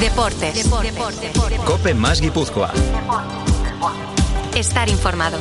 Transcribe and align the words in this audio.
Deportes. 0.00 0.70
Cope 1.64 1.94
más 1.94 2.20
Guipúzcoa. 2.20 2.72
Estar 4.54 4.88
informado. 4.88 5.38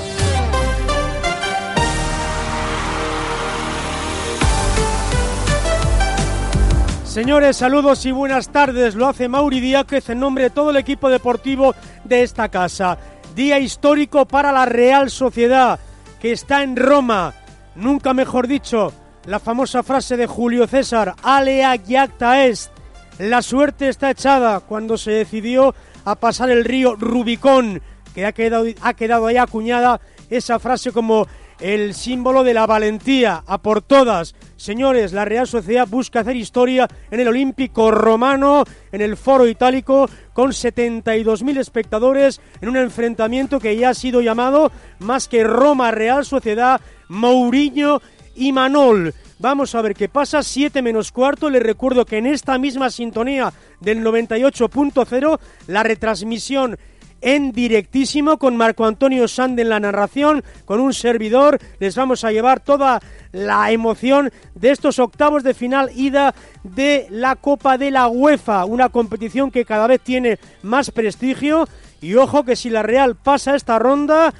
Señores, 7.05 7.57
saludos 7.57 8.05
y 8.05 8.12
buenas 8.12 8.49
tardes. 8.49 8.95
Lo 8.95 9.07
hace 9.07 9.27
Mauri 9.27 9.59
Díaz 9.59 10.09
en 10.09 10.20
nombre 10.20 10.45
de 10.45 10.49
todo 10.49 10.71
el 10.71 10.77
equipo 10.77 11.09
deportivo 11.09 11.76
de 12.04 12.23
esta 12.23 12.49
casa. 12.49 12.98
Día 13.35 13.59
histórico 13.59 14.26
para 14.26 14.51
la 14.51 14.65
Real 14.65 15.09
Sociedad, 15.12 15.79
que 16.20 16.31
está 16.31 16.63
en 16.63 16.76
Roma. 16.76 17.34
Nunca 17.76 18.13
mejor 18.13 18.48
dicho, 18.48 18.93
la 19.26 19.40
famosa 19.40 19.84
frase 19.84 20.17
de 20.17 20.27
Julio 20.27 20.67
César, 20.67 21.15
alea 21.23 21.76
jacta 21.77 22.45
est. 22.45 22.73
La 23.20 23.41
suerte 23.41 23.90
está 23.90 24.09
echada 24.09 24.59
cuando 24.62 24.98
se 24.98 25.12
decidió 25.12 25.76
a 26.04 26.15
pasar 26.15 26.49
el 26.49 26.65
río 26.65 26.96
Rubicón, 26.96 27.82
que 28.15 28.26
ha 28.26 28.32
quedado, 28.32 28.65
ha 28.82 28.93
quedado 28.96 29.27
ahí 29.27 29.37
acuñada 29.37 30.01
esa 30.29 30.57
frase 30.57 30.91
como 30.91 31.27
el 31.60 31.93
símbolo 31.93 32.43
de 32.43 32.54
la 32.54 32.65
valentía, 32.65 33.43
a 33.46 33.60
por 33.60 33.82
todas. 33.82 34.35
Señores, 34.57 35.13
la 35.13 35.26
Real 35.26 35.48
Sociedad 35.48 35.87
busca 35.87 36.21
hacer 36.21 36.35
historia 36.35 36.87
en 37.12 37.20
el 37.20 37.27
Olímpico 37.27 37.91
Romano, 37.91 38.63
en 38.91 39.02
el 39.02 39.15
Foro 39.15 39.48
Itálico, 39.48 40.09
con 40.34 40.52
72.000 40.52 41.59
espectadores, 41.59 42.41
en 42.62 42.70
un 42.70 42.77
enfrentamiento 42.77 43.59
que 43.59 43.77
ya 43.77 43.90
ha 43.90 43.93
sido 43.93 44.21
llamado 44.21 44.71
más 44.99 45.27
que 45.27 45.43
Roma 45.43 45.91
Real 45.91 46.26
Sociedad, 46.26 46.82
Mourinho 47.07 48.02
y 48.35 48.52
Manol. 48.52 49.13
Vamos 49.44 49.76
a 49.76 49.82
ver 49.82 49.94
qué 49.94 50.08
pasa, 50.08 50.41
7 50.41 50.82
menos 50.82 51.12
cuarto. 51.12 51.49
Les 51.49 51.62
recuerdo 51.62 52.05
que 52.05 52.18
en 52.18 52.27
esta 52.27 52.58
misma 52.58 52.90
sintonía 52.90 53.52
del 53.82 54.02
98.0, 54.02 55.40
la 55.68 55.84
retransmisión 55.84 56.77
en 57.20 57.52
directísimo 57.52 58.40
con 58.40 58.55
Marco 58.55 58.86
Antonio 58.86 59.27
Sand 59.27 59.60
en 59.60 59.68
la 59.68 59.82
narración, 59.82 60.46
con 60.64 60.80
un 60.80 60.94
servidor. 60.94 61.60
Les 61.80 61.94
vamos 61.98 62.24
a 62.24 62.32
llevar 62.32 62.62
toda 62.62 63.02
la 63.34 63.70
emoción 63.74 64.31
de 64.56 64.72
estos 64.72 64.97
octavos 64.97 65.44
de 65.44 65.53
final 65.53 65.91
ida 65.94 66.34
de 66.64 67.08
la 67.09 67.36
Copa 67.36 67.78
de 67.78 67.91
la 67.91 68.08
UEFA, 68.08 68.64
una 68.64 68.88
competición 68.88 69.52
que 69.52 69.66
cada 69.66 69.88
vez 69.88 70.00
tiene 70.00 70.40
más 70.62 70.90
prestigio. 70.90 71.68
Y 72.00 72.16
ojo 72.16 72.46
que 72.46 72.56
si 72.56 72.69
la 72.69 72.81
Real 72.81 73.18
pasa 73.18 73.58
esta 73.58 73.78
ronda, 73.78 74.34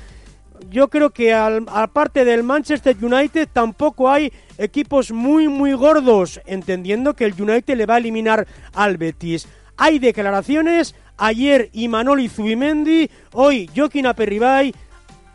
yo 0.70 0.90
creo 0.90 1.12
que 1.12 1.34
aparte 1.34 2.26
del 2.26 2.44
Manchester 2.44 2.96
United 3.02 3.48
tampoco 3.52 4.10
hay 4.10 4.32
equipos 4.58 5.12
muy 5.12 5.48
muy 5.48 5.74
gordos, 5.74 6.42
entendiendo 6.46 7.16
que 7.16 7.26
el 7.26 7.42
United 7.42 7.76
le 7.76 7.86
va 7.86 7.96
a 7.96 7.98
eliminar 7.98 8.48
al 8.74 8.98
Betis. 8.98 9.48
Hay 9.78 10.00
declaraciones, 10.00 10.96
ayer 11.18 11.70
Imanol 11.74 12.30
Zubimendi, 12.30 13.10
hoy 13.32 13.70
Joaquín 13.76 14.08
Aperribay, 14.08 14.74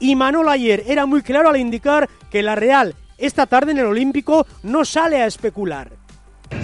Imanol 0.01 0.49
ayer 0.49 0.85
era 0.87 1.07
muy 1.07 1.23
claro 1.23 1.49
al 1.49 1.57
indicar 1.57 2.09
que 2.31 2.43
la 2.43 2.55
Real 2.55 2.95
esta 3.19 3.47
tarde 3.47 3.73
en 3.73 3.79
el 3.79 3.87
Olímpico 3.87 4.47
no 4.63 4.85
sale 4.85 5.21
a 5.21 5.27
especular. 5.27 5.91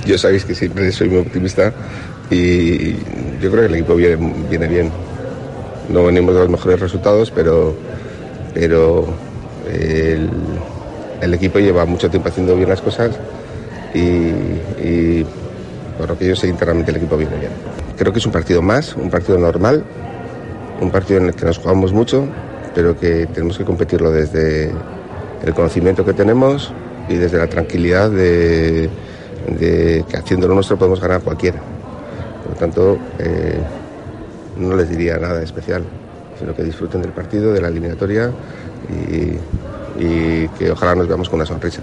Yo 0.07 0.17
sabéis 0.17 0.45
que 0.45 0.55
siempre 0.55 0.91
soy 0.93 1.09
muy 1.09 1.19
optimista 1.19 1.75
y 2.31 2.93
yo 3.41 3.51
creo 3.51 3.63
que 3.63 3.67
el 3.67 3.75
equipo 3.75 3.97
viene, 3.97 4.17
viene 4.49 4.69
bien. 4.69 4.91
No 5.89 6.05
venimos 6.05 6.35
de 6.35 6.41
los 6.41 6.49
mejores 6.49 6.81
resultados, 6.81 7.31
pero, 7.31 7.77
pero 8.55 9.05
el, 9.71 10.31
el 11.21 11.35
equipo 11.35 11.59
lleva 11.59 11.85
mucho 11.85 12.11
tiempo 12.11 12.29
haciendo 12.29 12.55
bien 12.57 12.69
las 12.69 12.81
cosas 12.81 13.11
y, 13.95 15.25
por 15.99 16.09
lo 16.09 16.19
que 16.19 16.29
yo 16.29 16.37
sé 16.37 16.49
internamente 16.49 16.91
el 16.91 16.99
equipo 16.99 17.17
viene 17.17 17.37
bien. 17.37 17.53
Creo 17.97 18.13
que 18.13 18.19
es 18.19 18.27
un 18.27 18.33
partido 18.33 18.61
más, 18.61 18.95
un 18.97 19.11
partido 19.11 19.39
normal, 19.39 19.85
un 20.81 20.91
partido 20.91 21.21
en 21.21 21.27
el 21.27 21.35
que 21.35 21.47
nos 21.47 21.59
jugamos 21.59 21.93
mucho, 21.93 22.27
pero 22.75 22.99
que 22.99 23.27
tenemos 23.27 23.57
que 23.57 23.65
competirlo 23.65 24.11
desde 24.11 24.73
el 25.45 25.55
conocimiento 25.55 26.05
que 26.05 26.13
tenemos 26.13 26.73
y 27.09 27.15
desde 27.15 27.39
la 27.39 27.47
tranquilidad 27.47 28.11
de, 28.11 28.91
que 29.59 30.05
haciéndolo 30.17 30.55
nuestro 30.55 30.77
podemos 30.77 31.01
ganar 31.01 31.21
cualquiera. 31.21 31.61
Por 32.43 32.53
lo 32.53 32.59
tanto, 32.59 32.99
eh, 33.19 33.61
no 34.59 34.75
les 34.77 34.89
diría 34.89 35.17
nada 35.19 35.43
especial, 35.43 35.85
sino 36.45 36.55
que 36.55 36.63
disfruten 36.63 37.01
del 37.01 37.13
partido, 37.13 37.55
de 37.55 37.61
la 37.63 37.69
eliminatoria 37.69 38.31
y, 38.91 40.05
y 40.05 40.49
que 40.49 40.71
ojalá 40.71 40.95
nos 40.95 41.09
veamos 41.09 41.31
con 41.31 41.39
una 41.39 41.47
sonrisa. 41.47 41.83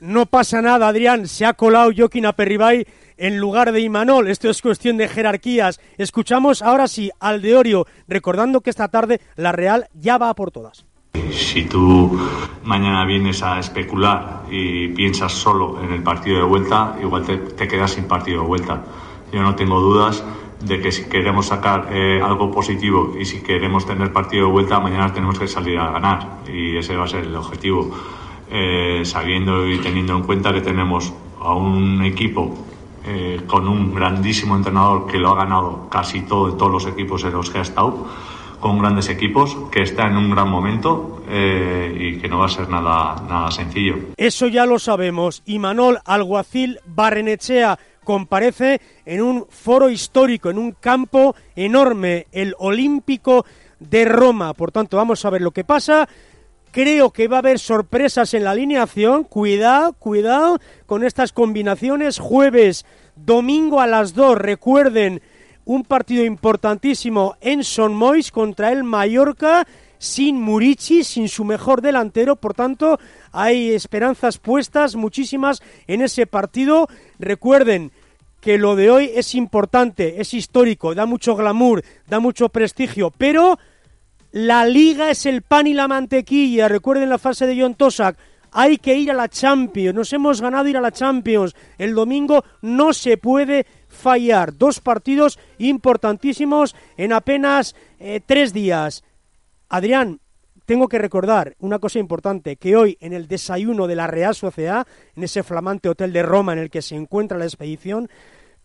No 0.00 0.26
pasa 0.26 0.60
nada, 0.60 0.88
Adrián. 0.88 1.26
Se 1.26 1.46
ha 1.46 1.54
colado 1.54 1.90
Joaquín 1.96 2.26
Aperribay 2.26 2.86
en 3.16 3.38
lugar 3.38 3.72
de 3.72 3.80
Imanol. 3.80 4.28
Esto 4.28 4.50
es 4.50 4.60
cuestión 4.60 4.98
de 4.98 5.08
jerarquías. 5.08 5.80
Escuchamos 5.96 6.60
ahora 6.60 6.88
sí 6.88 7.10
al 7.20 7.40
de 7.40 7.56
Orio, 7.56 7.86
recordando 8.06 8.60
que 8.60 8.68
esta 8.68 8.88
tarde 8.88 9.22
la 9.36 9.52
Real 9.52 9.88
ya 9.94 10.18
va 10.18 10.34
por 10.34 10.50
todas. 10.50 10.84
Si 11.30 11.64
tú 11.64 12.20
mañana 12.64 13.06
vienes 13.06 13.42
a 13.42 13.58
especular 13.60 14.42
y 14.50 14.88
piensas 14.88 15.32
solo 15.32 15.82
en 15.82 15.92
el 15.92 16.02
partido 16.02 16.36
de 16.36 16.44
vuelta, 16.44 16.96
igual 17.00 17.24
te, 17.24 17.38
te 17.38 17.66
quedas 17.66 17.92
sin 17.92 18.04
partido 18.04 18.42
de 18.42 18.46
vuelta. 18.46 18.82
Yo 19.32 19.40
no 19.40 19.54
tengo 19.54 19.80
dudas 19.80 20.22
de 20.64 20.80
que 20.80 20.92
si 20.92 21.04
queremos 21.04 21.46
sacar 21.46 21.88
eh, 21.92 22.20
algo 22.22 22.50
positivo 22.50 23.14
y 23.18 23.24
si 23.24 23.42
queremos 23.42 23.86
tener 23.86 24.12
partido 24.12 24.46
de 24.46 24.52
vuelta, 24.52 24.80
mañana 24.80 25.12
tenemos 25.12 25.38
que 25.38 25.48
salir 25.48 25.78
a 25.78 25.90
ganar 25.90 26.38
y 26.52 26.76
ese 26.76 26.96
va 26.96 27.04
a 27.04 27.08
ser 27.08 27.24
el 27.24 27.34
objetivo. 27.34 27.90
Eh, 28.54 29.00
sabiendo 29.04 29.66
y 29.66 29.78
teniendo 29.78 30.14
en 30.14 30.24
cuenta 30.24 30.52
que 30.52 30.60
tenemos 30.60 31.12
a 31.40 31.54
un 31.54 32.04
equipo 32.04 32.54
eh, 33.06 33.40
con 33.46 33.66
un 33.66 33.94
grandísimo 33.94 34.54
entrenador 34.54 35.06
que 35.06 35.18
lo 35.18 35.30
ha 35.30 35.36
ganado 35.36 35.88
casi 35.90 36.20
todo, 36.20 36.52
todos 36.54 36.70
los 36.70 36.86
equipos 36.86 37.24
en 37.24 37.32
los 37.32 37.48
que 37.48 37.58
ha 37.58 37.62
estado, 37.62 38.06
con 38.60 38.78
grandes 38.78 39.08
equipos, 39.08 39.56
que 39.72 39.82
está 39.82 40.06
en 40.06 40.18
un 40.18 40.30
gran 40.30 40.50
momento 40.50 41.22
y 41.26 42.18
que 42.18 42.28
no 42.28 42.38
va 42.38 42.46
a 42.46 42.48
ser 42.48 42.68
nada, 42.68 43.16
nada 43.26 43.50
sencillo. 43.50 43.96
Eso 44.18 44.46
ya 44.46 44.66
lo 44.66 44.78
sabemos. 44.78 45.42
Y 45.46 45.58
Manol 45.58 45.98
Alguacil 46.04 46.78
Barrenechea 46.84 47.78
comparece 48.04 48.80
en 49.04 49.22
un 49.22 49.46
foro 49.48 49.90
histórico, 49.90 50.50
en 50.50 50.58
un 50.58 50.72
campo 50.72 51.34
enorme, 51.56 52.26
el 52.32 52.54
Olímpico 52.58 53.44
de 53.78 54.04
Roma. 54.04 54.54
Por 54.54 54.72
tanto, 54.72 54.96
vamos 54.96 55.24
a 55.24 55.30
ver 55.30 55.42
lo 55.42 55.50
que 55.50 55.64
pasa. 55.64 56.08
Creo 56.70 57.10
que 57.10 57.28
va 57.28 57.36
a 57.36 57.40
haber 57.40 57.58
sorpresas 57.58 58.32
en 58.34 58.44
la 58.44 58.52
alineación. 58.52 59.24
Cuidado, 59.24 59.92
cuidado 59.94 60.58
con 60.86 61.04
estas 61.04 61.32
combinaciones. 61.32 62.18
Jueves, 62.18 62.86
domingo 63.16 63.80
a 63.80 63.86
las 63.86 64.14
2. 64.14 64.38
Recuerden, 64.38 65.20
un 65.64 65.84
partido 65.84 66.24
importantísimo 66.24 67.36
en 67.40 67.62
Son 67.62 67.94
Mois 67.94 68.32
contra 68.32 68.72
el 68.72 68.84
Mallorca 68.84 69.66
sin 69.98 70.40
Murici, 70.40 71.04
sin 71.04 71.28
su 71.28 71.44
mejor 71.44 71.80
delantero, 71.80 72.34
por 72.34 72.54
tanto 72.54 72.98
hay 73.32 73.72
esperanzas 73.72 74.38
puestas 74.38 74.94
muchísimas 74.94 75.62
en 75.86 76.02
ese 76.02 76.26
partido. 76.26 76.88
Recuerden 77.18 77.90
que 78.40 78.58
lo 78.58 78.76
de 78.76 78.90
hoy 78.90 79.10
es 79.14 79.34
importante, 79.34 80.20
es 80.20 80.34
histórico, 80.34 80.94
da 80.94 81.06
mucho 81.06 81.36
glamour, 81.36 81.82
da 82.08 82.20
mucho 82.20 82.48
prestigio, 82.48 83.10
pero 83.16 83.58
la 84.32 84.64
liga 84.66 85.10
es 85.10 85.26
el 85.26 85.42
pan 85.42 85.66
y 85.66 85.74
la 85.74 85.88
mantequilla. 85.88 86.66
Recuerden 86.66 87.10
la 87.10 87.18
fase 87.18 87.46
de 87.46 87.60
John 87.60 87.74
Tosak. 87.74 88.16
Hay 88.50 88.78
que 88.78 88.94
ir 88.96 89.10
a 89.10 89.14
la 89.14 89.28
Champions. 89.28 89.94
Nos 89.94 90.12
hemos 90.12 90.40
ganado 90.40 90.68
ir 90.68 90.76
a 90.76 90.80
la 90.80 90.90
Champions. 90.90 91.54
El 91.78 91.94
domingo 91.94 92.44
no 92.62 92.92
se 92.92 93.16
puede 93.16 93.66
fallar. 93.88 94.56
Dos 94.56 94.80
partidos 94.80 95.38
importantísimos 95.58 96.74
en 96.96 97.12
apenas 97.12 97.76
eh, 98.00 98.20
tres 98.24 98.52
días. 98.52 99.04
Adrián, 99.68 100.20
tengo 100.64 100.88
que 100.88 100.98
recordar 100.98 101.56
una 101.58 101.78
cosa 101.78 101.98
importante, 101.98 102.56
que 102.56 102.76
hoy 102.76 102.96
en 103.00 103.12
el 103.12 103.28
desayuno 103.28 103.86
de 103.86 103.96
la 103.96 104.06
Real 104.06 104.34
Sociedad, 104.34 104.86
en 105.14 105.24
ese 105.24 105.42
flamante 105.42 105.88
hotel 105.88 106.12
de 106.12 106.22
Roma 106.22 106.52
en 106.52 106.58
el 106.58 106.70
que 106.70 106.82
se 106.82 106.94
encuentra 106.94 107.38
la 107.38 107.44
expedición, 107.44 108.08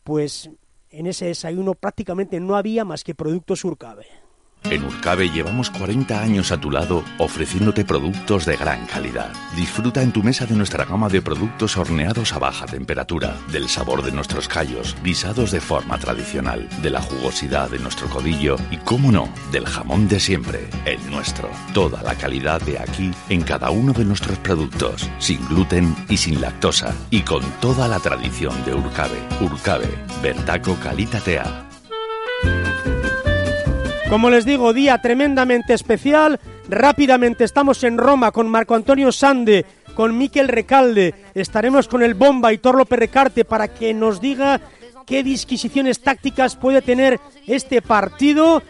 pues 0.03 0.49
en 0.89 1.07
ese 1.07 1.25
desayuno 1.25 1.73
prácticamente 1.73 2.39
no 2.39 2.55
había 2.55 2.85
más 2.85 3.03
que 3.03 3.15
productos 3.15 3.65
Urcabe. 3.65 4.05
En 4.69 4.83
Urcabe 4.83 5.29
llevamos 5.29 5.69
40 5.69 6.21
años 6.21 6.51
a 6.51 6.59
tu 6.59 6.69
lado 6.69 7.01
ofreciéndote 7.19 7.85
productos 7.85 8.45
de 8.45 8.57
gran 8.57 8.85
calidad. 8.85 9.31
Disfruta 9.55 10.01
en 10.01 10.11
tu 10.11 10.23
mesa 10.23 10.45
de 10.45 10.55
nuestra 10.55 10.83
gama 10.83 11.07
de 11.07 11.21
productos 11.21 11.77
horneados 11.77 12.33
a 12.33 12.39
baja 12.39 12.65
temperatura, 12.65 13.37
del 13.49 13.69
sabor 13.69 14.03
de 14.03 14.11
nuestros 14.11 14.49
callos, 14.49 14.97
guisados 15.03 15.51
de 15.51 15.61
forma 15.61 15.97
tradicional, 15.97 16.67
de 16.81 16.89
la 16.89 17.01
jugosidad 17.01 17.69
de 17.69 17.79
nuestro 17.79 18.09
codillo 18.09 18.57
y, 18.69 18.75
cómo 18.77 19.09
no, 19.09 19.29
del 19.53 19.65
jamón 19.65 20.09
de 20.09 20.19
siempre, 20.19 20.67
el 20.83 20.99
nuestro. 21.09 21.49
Toda 21.73 22.03
la 22.03 22.15
calidad 22.15 22.59
de 22.61 22.77
aquí 22.77 23.11
en 23.29 23.43
cada 23.43 23.69
uno 23.69 23.93
de 23.93 24.03
nuestros 24.03 24.37
productos, 24.39 25.09
sin 25.19 25.47
gluten 25.47 25.95
y 26.09 26.17
sin 26.17 26.41
lactosa, 26.41 26.93
y 27.09 27.21
con 27.21 27.41
toda 27.61 27.87
la 27.87 27.99
tradición 27.99 28.53
de 28.65 28.73
Urcabe. 28.73 29.21
Urcabe, 29.39 29.87
Bertaco 30.21 30.75
Calitatea. 30.83 31.67
Como 34.09 34.29
les 34.29 34.45
digo, 34.45 34.71
día 34.71 35.01
tremendamente 35.01 35.73
especial. 35.73 36.39
Rápidamente 36.69 37.43
estamos 37.43 37.83
en 37.83 37.97
Roma 37.97 38.31
con 38.31 38.47
Marco 38.47 38.73
Antonio 38.73 39.11
Sande, 39.11 39.65
con 39.95 40.17
Miquel 40.17 40.47
Recalde. 40.47 41.13
Estaremos 41.33 41.89
con 41.89 42.01
el 42.01 42.13
Bomba 42.13 42.53
y 42.53 42.57
Torlo 42.57 42.85
Perrecarte 42.85 43.43
para 43.43 43.67
que 43.67 43.93
nos 43.93 44.21
diga 44.21 44.61
qué 45.05 45.23
disquisiciones 45.23 46.01
tácticas 46.01 46.55
puede 46.55 46.81
tener 46.81 47.19
este 47.47 47.81
partido. 47.81 48.63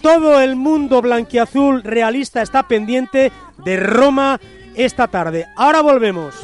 Todo 0.00 0.40
el 0.40 0.56
mundo 0.56 1.00
blanquiazul 1.00 1.84
realista 1.84 2.42
está 2.42 2.64
pendiente 2.64 3.30
de 3.64 3.76
Roma 3.76 4.40
esta 4.74 5.06
tarde. 5.06 5.46
Ahora 5.56 5.80
volvemos. 5.80 6.34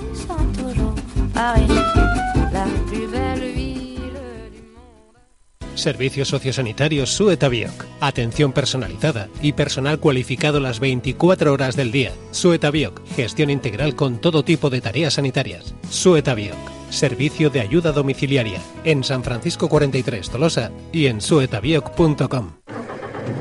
Servicios 5.79 6.29
sociosanitarios 6.29 7.11
Suetabioc. 7.11 7.87
Atención 8.01 8.53
personalizada 8.53 9.29
y 9.41 9.53
personal 9.53 10.01
cualificado 10.01 10.59
las 10.59 10.81
24 10.81 11.53
horas 11.53 11.77
del 11.77 11.93
día. 11.93 12.13
Suetabioc. 12.33 13.01
Gestión 13.15 13.49
integral 13.49 13.95
con 13.95 14.21
todo 14.21 14.43
tipo 14.43 14.71
de 14.71 14.81
tareas 14.81 15.15
sanitarias. 15.15 15.75
Suetabioc. 15.89 16.59
Servicio 16.91 17.49
de 17.51 17.61
ayuda 17.61 17.93
domiciliaria. 17.93 18.61
En 18.85 19.05
San 19.05 19.23
Francisco 19.23 19.69
43 19.69 20.29
Tolosa 20.31 20.73
y 20.93 21.07
en 21.07 21.21
suetabioc.com. 21.21 22.53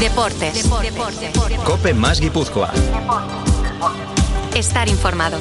Deportes. 0.00 0.68
Cope 1.64 1.94
más 1.94 2.20
Guipúzcoa. 2.20 2.72
Estar 4.56 4.88
informado. 4.88 5.38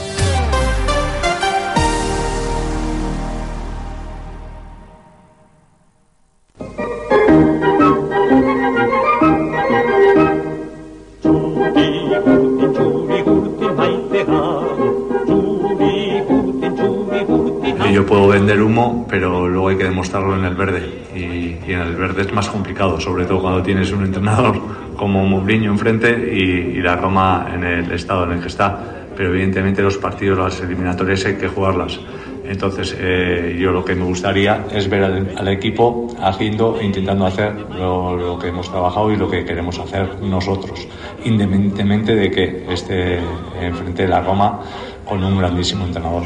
Vender 18.39 18.61
humo, 18.61 19.05
pero 19.09 19.47
luego 19.47 19.69
hay 19.69 19.77
que 19.77 19.83
demostrarlo 19.83 20.35
en 20.35 20.45
el 20.45 20.55
verde. 20.55 20.89
Y, 21.15 21.69
y 21.69 21.73
en 21.73 21.81
el 21.81 21.95
verde 21.95 22.21
es 22.21 22.31
más 22.31 22.47
complicado, 22.47 22.99
sobre 22.99 23.25
todo 23.25 23.41
cuando 23.41 23.61
tienes 23.61 23.91
un 23.91 24.05
entrenador 24.05 24.59
como 24.97 25.25
Mourinho 25.25 25.71
enfrente 25.71 26.09
y, 26.33 26.77
y 26.77 26.81
la 26.81 26.95
Roma 26.95 27.49
en 27.53 27.63
el 27.63 27.91
estado 27.91 28.23
en 28.23 28.33
el 28.33 28.41
que 28.41 28.47
está. 28.47 28.79
Pero 29.15 29.29
evidentemente 29.29 29.81
los 29.81 29.97
partidos, 29.97 30.37
las 30.37 30.61
eliminatorias 30.61 31.25
hay 31.25 31.35
que 31.35 31.49
jugarlas. 31.49 31.99
Entonces, 32.45 32.95
eh, 32.97 33.57
yo 33.59 33.71
lo 33.71 33.83
que 33.83 33.93
me 33.93 34.05
gustaría 34.05 34.65
es 34.71 34.89
ver 34.89 35.03
al, 35.03 35.33
al 35.37 35.47
equipo 35.49 36.07
haciendo 36.19 36.79
intentando 36.81 37.25
hacer 37.25 37.53
lo, 37.77 38.15
lo, 38.15 38.39
que 38.39 38.47
hemos 38.47 38.71
trabajado 38.71 39.11
y 39.11 39.17
lo 39.17 39.29
que 39.29 39.45
queremos 39.45 39.77
hacer 39.77 40.19
nosotros, 40.21 40.87
independientemente 41.25 42.15
de 42.15 42.31
que 42.31 42.65
esté 42.73 43.19
enfrente 43.61 44.03
de 44.03 44.07
la 44.07 44.21
Roma 44.21 44.61
con 45.05 45.23
un 45.23 45.37
grandísimo 45.37 45.85
entrenador. 45.85 46.23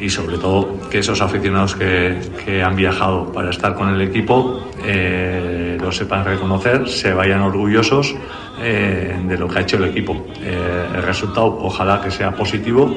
Y 0.00 0.10
sobre 0.10 0.38
todo 0.38 0.88
que 0.90 0.98
esos 0.98 1.20
aficionados 1.20 1.74
que, 1.74 2.18
que 2.44 2.62
han 2.62 2.76
viajado 2.76 3.32
para 3.32 3.50
estar 3.50 3.74
con 3.74 3.88
el 3.88 4.00
equipo 4.00 4.60
eh, 4.84 5.78
lo 5.80 5.92
sepan 5.92 6.24
reconocer, 6.24 6.88
se 6.88 7.12
vayan 7.12 7.40
orgullosos 7.40 8.14
eh, 8.60 9.16
de 9.26 9.38
lo 9.38 9.48
que 9.48 9.58
ha 9.58 9.62
hecho 9.62 9.76
el 9.76 9.84
equipo. 9.84 10.26
Eh, 10.40 10.86
el 10.94 11.02
resultado 11.02 11.58
ojalá 11.60 12.00
que 12.00 12.10
sea 12.10 12.32
positivo 12.32 12.94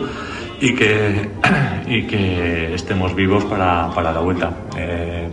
y 0.60 0.74
que, 0.74 1.30
y 1.88 2.04
que 2.04 2.74
estemos 2.74 3.16
vivos 3.16 3.46
para, 3.46 3.90
para 3.94 4.12
la 4.12 4.20
vuelta. 4.20 4.52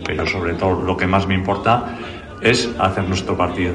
Pero 0.05 0.27
sobre 0.27 0.53
todo 0.53 0.83
lo 0.83 0.95
que 0.95 1.07
más 1.07 1.27
me 1.27 1.33
importa 1.33 1.97
es 2.41 2.69
hacer 2.79 3.07
nuestro 3.07 3.35
partido. 3.35 3.73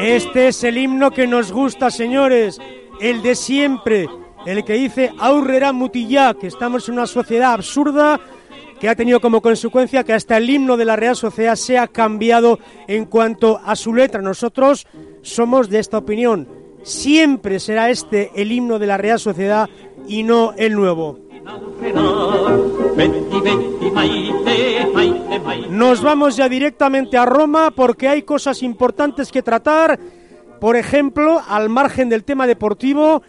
Este 0.00 0.48
es 0.48 0.64
el 0.64 0.78
himno 0.78 1.10
que 1.10 1.26
nos 1.26 1.52
gusta, 1.52 1.90
señores, 1.90 2.60
el 3.00 3.22
de 3.22 3.34
siempre, 3.34 4.08
el 4.46 4.64
que 4.64 4.74
dice 4.74 5.12
Aurrera 5.18 5.72
Mutillá, 5.72 6.34
que 6.34 6.46
estamos 6.46 6.88
en 6.88 6.94
una 6.94 7.06
sociedad 7.06 7.52
absurda 7.52 8.20
que 8.78 8.88
ha 8.88 8.94
tenido 8.94 9.20
como 9.20 9.40
consecuencia 9.40 10.04
que 10.04 10.12
hasta 10.12 10.36
el 10.36 10.50
himno 10.50 10.76
de 10.76 10.84
la 10.84 10.96
Real 10.96 11.16
Sociedad 11.16 11.56
se 11.56 11.78
ha 11.78 11.88
cambiado 11.88 12.58
en 12.86 13.06
cuanto 13.06 13.60
a 13.64 13.76
su 13.76 13.94
letra. 13.94 14.20
Nosotros 14.20 14.86
somos 15.22 15.70
de 15.70 15.78
esta 15.78 15.98
opinión. 15.98 16.48
Siempre 16.82 17.60
será 17.60 17.88
este 17.88 18.30
el 18.34 18.52
himno 18.52 18.78
de 18.78 18.86
la 18.86 18.98
Real 18.98 19.18
Sociedad 19.18 19.70
y 20.06 20.22
no 20.22 20.52
el 20.56 20.74
nuevo. 20.74 21.18
Nos 25.70 26.02
vamos 26.02 26.36
ya 26.36 26.48
directamente 26.48 27.16
a 27.16 27.26
Roma 27.26 27.70
porque 27.70 28.08
hay 28.08 28.22
cosas 28.22 28.62
importantes 28.62 29.30
que 29.30 29.42
tratar. 29.42 29.98
Por 30.60 30.76
ejemplo, 30.76 31.42
al 31.46 31.68
margen 31.68 32.08
del 32.08 32.24
tema 32.24 32.46
deportivo, 32.46 33.22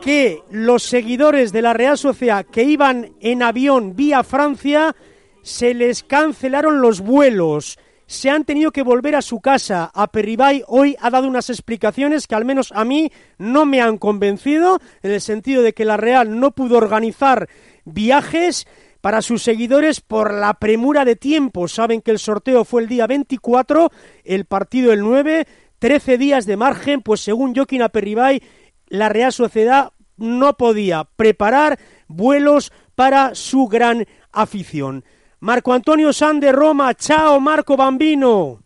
que 0.00 0.42
los 0.50 0.82
seguidores 0.82 1.52
de 1.52 1.62
la 1.62 1.72
Real 1.72 1.96
Sociedad 1.96 2.44
que 2.44 2.64
iban 2.64 3.12
en 3.20 3.42
avión 3.42 3.96
vía 3.96 4.22
Francia 4.22 4.94
se 5.42 5.74
les 5.74 6.02
cancelaron 6.02 6.80
los 6.80 7.00
vuelos. 7.00 7.78
Se 8.12 8.28
han 8.28 8.44
tenido 8.44 8.72
que 8.72 8.82
volver 8.82 9.16
a 9.16 9.22
su 9.22 9.40
casa. 9.40 9.90
A 9.94 10.12
Perribay 10.12 10.62
hoy 10.66 10.96
ha 11.00 11.08
dado 11.08 11.26
unas 11.26 11.48
explicaciones 11.48 12.26
que 12.26 12.34
al 12.34 12.44
menos 12.44 12.70
a 12.72 12.84
mí 12.84 13.10
no 13.38 13.64
me 13.64 13.80
han 13.80 13.96
convencido, 13.96 14.80
en 15.02 15.12
el 15.12 15.22
sentido 15.22 15.62
de 15.62 15.72
que 15.72 15.86
la 15.86 15.96
Real 15.96 16.38
no 16.38 16.50
pudo 16.50 16.76
organizar 16.76 17.48
viajes 17.86 18.66
para 19.00 19.22
sus 19.22 19.42
seguidores 19.42 20.02
por 20.02 20.34
la 20.34 20.52
premura 20.52 21.06
de 21.06 21.16
tiempo. 21.16 21.68
Saben 21.68 22.02
que 22.02 22.10
el 22.10 22.18
sorteo 22.18 22.66
fue 22.66 22.82
el 22.82 22.88
día 22.88 23.06
24, 23.06 23.90
el 24.24 24.44
partido 24.44 24.92
el 24.92 25.00
9, 25.00 25.46
13 25.78 26.18
días 26.18 26.44
de 26.44 26.58
margen, 26.58 27.00
pues 27.00 27.22
según 27.22 27.54
Joaquín 27.54 27.80
Aperribay, 27.80 28.42
la 28.88 29.08
Real 29.08 29.32
Sociedad 29.32 29.94
no 30.18 30.58
podía 30.58 31.08
preparar 31.16 31.78
vuelos 32.08 32.72
para 32.94 33.34
su 33.34 33.68
gran 33.68 34.04
afición. 34.32 35.02
Marco 35.42 35.72
Antonio 35.72 36.12
San 36.12 36.38
de 36.38 36.52
Roma, 36.52 36.94
chao 36.94 37.40
Marco 37.40 37.76
Bambino. 37.76 38.62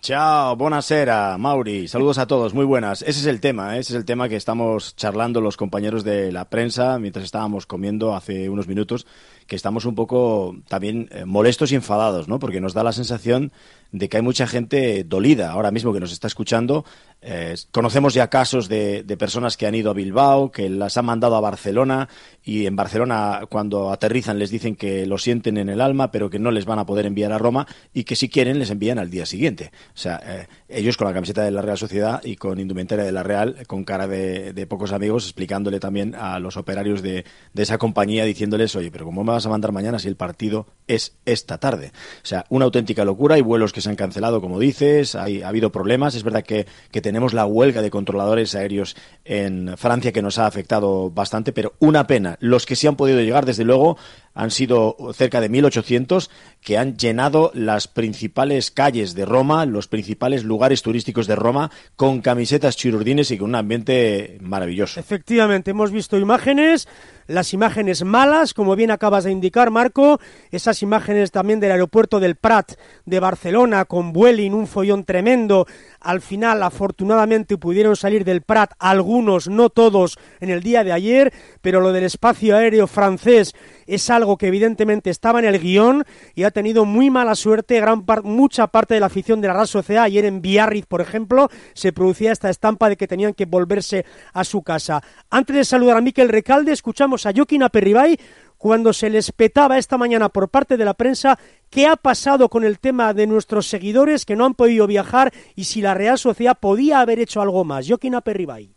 Chao, 0.00 0.54
buonasera, 0.54 1.36
Mauri. 1.36 1.88
Saludos 1.88 2.18
a 2.18 2.28
todos, 2.28 2.54
muy 2.54 2.64
buenas. 2.64 3.02
Ese 3.02 3.18
es 3.20 3.26
el 3.26 3.40
tema, 3.40 3.76
¿eh? 3.76 3.80
ese 3.80 3.94
es 3.94 3.96
el 3.96 4.04
tema 4.04 4.28
que 4.28 4.36
estamos 4.36 4.94
charlando 4.94 5.40
los 5.40 5.56
compañeros 5.56 6.04
de 6.04 6.30
la 6.30 6.48
prensa 6.48 7.00
mientras 7.00 7.24
estábamos 7.24 7.66
comiendo 7.66 8.14
hace 8.14 8.48
unos 8.48 8.68
minutos, 8.68 9.04
que 9.48 9.56
estamos 9.56 9.84
un 9.84 9.96
poco 9.96 10.54
también 10.68 11.08
eh, 11.10 11.24
molestos 11.24 11.72
y 11.72 11.74
enfadados, 11.74 12.28
¿no? 12.28 12.38
Porque 12.38 12.60
nos 12.60 12.72
da 12.72 12.84
la 12.84 12.92
sensación 12.92 13.50
de 13.90 14.08
que 14.08 14.16
hay 14.16 14.22
mucha 14.22 14.46
gente 14.46 15.02
dolida 15.02 15.50
ahora 15.50 15.72
mismo 15.72 15.92
que 15.92 16.00
nos 16.00 16.12
está 16.12 16.28
escuchando 16.28 16.84
Eh, 17.22 17.54
conocemos 17.70 18.14
ya 18.14 18.28
casos 18.28 18.68
de, 18.68 19.04
personas 19.18 19.56
que 19.56 19.66
han 19.66 19.74
ido 19.74 19.90
a 19.90 19.94
Bilbao, 19.94 20.50
que 20.50 20.70
las 20.70 20.96
han 20.96 21.04
mandado 21.04 21.36
a 21.36 21.40
Barcelona 21.40 22.08
y 22.42 22.64
en 22.64 22.76
Barcelona 22.76 23.42
cuando 23.50 23.90
aterrizan 23.92 24.38
les 24.38 24.50
dicen 24.50 24.74
que 24.76 25.04
lo 25.06 25.18
sienten 25.18 25.58
en 25.58 25.68
el 25.68 25.80
alma, 25.80 26.10
pero 26.10 26.30
que 26.30 26.38
no 26.38 26.50
les 26.50 26.64
van 26.64 26.78
a 26.78 26.86
poder 26.86 27.04
enviar 27.04 27.32
a 27.32 27.38
Roma 27.38 27.66
y 27.92 28.04
que 28.04 28.16
si 28.16 28.30
quieren 28.30 28.58
les 28.58 28.70
envían 28.70 28.98
al 28.98 29.10
día 29.10 29.26
siguiente. 29.26 29.70
O 29.94 29.98
sea, 29.98 30.20
eh, 30.24 30.46
ellos 30.68 30.96
con 30.96 31.08
la 31.08 31.12
camiseta 31.12 31.42
de 31.42 31.50
la 31.50 31.60
Real 31.60 31.76
Sociedad 31.76 32.22
y 32.24 32.36
con 32.36 32.58
indumentaria 32.58 33.04
de 33.04 33.12
la 33.12 33.22
Real, 33.22 33.66
con 33.66 33.84
cara 33.84 34.06
de, 34.06 34.66
pocos 34.68 34.92
amigos, 34.92 35.24
explicándole 35.24 35.80
también 35.80 36.14
a 36.14 36.38
los 36.38 36.56
operarios 36.56 37.02
de, 37.02 37.24
de 37.52 37.62
esa 37.62 37.76
compañía, 37.76 38.24
diciéndoles, 38.24 38.74
oye, 38.76 38.90
pero 38.90 39.04
¿cómo 39.04 39.24
me 39.24 39.32
vas 39.32 39.44
a 39.44 39.48
mandar 39.48 39.72
mañana 39.72 39.98
si 39.98 40.08
el 40.08 40.16
partido 40.16 40.66
es 40.86 41.16
esta 41.26 41.58
tarde? 41.58 41.92
O 42.22 42.26
sea, 42.26 42.46
una 42.48 42.64
auténtica 42.64 43.04
locura. 43.04 43.34
Hay 43.34 43.42
vuelos 43.42 43.72
que 43.72 43.80
se 43.80 43.90
han 43.90 43.96
cancelado, 43.96 44.40
como 44.40 44.58
dices, 44.58 45.14
hay, 45.14 45.42
ha 45.42 45.48
habido 45.48 45.72
problemas. 45.72 46.14
Es 46.14 46.22
verdad 46.22 46.44
que, 46.44 46.66
que 46.90 47.00
tenemos 47.10 47.34
la 47.34 47.44
huelga 47.44 47.82
de 47.82 47.90
controladores 47.90 48.54
aéreos 48.54 48.94
en 49.24 49.76
Francia 49.76 50.12
que 50.12 50.22
nos 50.22 50.38
ha 50.38 50.46
afectado 50.46 51.10
bastante, 51.10 51.52
pero 51.52 51.74
una 51.80 52.06
pena. 52.06 52.36
Los 52.38 52.66
que 52.66 52.76
sí 52.76 52.86
han 52.86 52.94
podido 52.94 53.20
llegar, 53.20 53.44
desde 53.44 53.64
luego, 53.64 53.98
han 54.34 54.50
sido 54.50 54.96
cerca 55.12 55.40
de 55.40 55.50
1.800 55.50 56.30
que 56.60 56.78
han 56.78 56.96
llenado 56.96 57.50
las 57.54 57.88
principales 57.88 58.70
calles 58.70 59.14
de 59.14 59.24
Roma, 59.24 59.66
los 59.66 59.88
principales 59.88 60.44
lugares 60.44 60.82
turísticos 60.82 61.26
de 61.26 61.36
Roma, 61.36 61.70
con 61.96 62.20
camisetas 62.20 62.76
chirurdines 62.76 63.30
y 63.30 63.38
con 63.38 63.50
un 63.50 63.54
ambiente 63.56 64.38
maravilloso. 64.40 65.00
Efectivamente, 65.00 65.70
hemos 65.70 65.90
visto 65.90 66.18
imágenes, 66.18 66.86
las 67.26 67.54
imágenes 67.54 68.04
malas, 68.04 68.52
como 68.54 68.76
bien 68.76 68.90
acabas 68.90 69.24
de 69.24 69.30
indicar, 69.30 69.70
Marco, 69.70 70.20
esas 70.50 70.82
imágenes 70.82 71.30
también 71.30 71.60
del 71.60 71.72
aeropuerto 71.72 72.20
del 72.20 72.36
Prat 72.36 72.72
de 73.06 73.20
Barcelona, 73.20 73.84
con 73.86 74.12
Vueling, 74.12 74.52
un 74.52 74.66
follón 74.66 75.04
tremendo. 75.04 75.66
Al 76.00 76.20
final, 76.20 76.62
afortunadamente, 76.62 77.56
pudieron 77.56 77.96
salir 77.96 78.24
del 78.24 78.42
Prat 78.42 78.72
algunos, 78.78 79.48
no 79.48 79.70
todos, 79.70 80.18
en 80.40 80.50
el 80.50 80.62
día 80.62 80.84
de 80.84 80.92
ayer, 80.92 81.32
pero 81.62 81.80
lo 81.80 81.92
del 81.92 82.04
espacio 82.04 82.56
aéreo 82.56 82.86
francés 82.86 83.54
es 83.90 84.08
algo 84.08 84.38
que 84.38 84.46
evidentemente 84.46 85.10
estaba 85.10 85.40
en 85.40 85.44
el 85.44 85.58
guion 85.58 86.04
y 86.34 86.44
ha 86.44 86.50
tenido 86.50 86.84
muy 86.84 87.10
mala 87.10 87.34
suerte 87.34 87.80
gran 87.80 88.04
mucha 88.22 88.68
parte 88.68 88.94
de 88.94 89.00
la 89.00 89.06
afición 89.06 89.40
de 89.40 89.48
la 89.48 89.54
Real 89.54 89.68
Sociedad. 89.68 90.04
Ayer 90.04 90.24
en 90.24 90.40
Biarritz, 90.40 90.86
por 90.86 91.00
ejemplo, 91.00 91.48
se 91.74 91.92
producía 91.92 92.32
esta 92.32 92.50
estampa 92.50 92.88
de 92.88 92.96
que 92.96 93.08
tenían 93.08 93.34
que 93.34 93.46
volverse 93.46 94.04
a 94.32 94.44
su 94.44 94.62
casa. 94.62 95.02
Antes 95.28 95.56
de 95.56 95.64
saludar 95.64 95.96
a 95.96 96.00
Miquel 96.00 96.28
Recalde, 96.28 96.72
escuchamos 96.72 97.26
a 97.26 97.32
Joaquín 97.34 97.62
Aperribay 97.62 98.18
cuando 98.56 98.92
se 98.92 99.10
les 99.10 99.32
petaba 99.32 99.78
esta 99.78 99.96
mañana 99.96 100.28
por 100.28 100.50
parte 100.50 100.76
de 100.76 100.84
la 100.84 100.94
prensa 100.94 101.38
qué 101.70 101.86
ha 101.86 101.96
pasado 101.96 102.48
con 102.48 102.62
el 102.62 102.78
tema 102.78 103.14
de 103.14 103.26
nuestros 103.26 103.66
seguidores 103.66 104.26
que 104.26 104.36
no 104.36 104.44
han 104.44 104.54
podido 104.54 104.86
viajar 104.86 105.32
y 105.56 105.64
si 105.64 105.80
la 105.80 105.94
Real 105.94 106.18
Sociedad 106.18 106.58
podía 106.60 107.00
haber 107.00 107.18
hecho 107.18 107.40
algo 107.40 107.64
más. 107.64 107.88
Joaquín 107.88 108.14
Aperribay. 108.14 108.70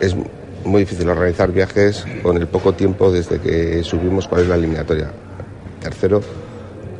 Es 0.00 0.16
muy 0.64 0.82
difícil 0.82 1.08
organizar 1.08 1.52
viajes 1.52 2.04
con 2.22 2.36
el 2.36 2.46
poco 2.46 2.74
tiempo 2.74 3.10
desde 3.10 3.38
que 3.38 3.82
subimos 3.82 4.28
cuál 4.28 4.42
es 4.42 4.48
la 4.48 4.56
eliminatoria. 4.56 5.10
Tercero, 5.80 6.20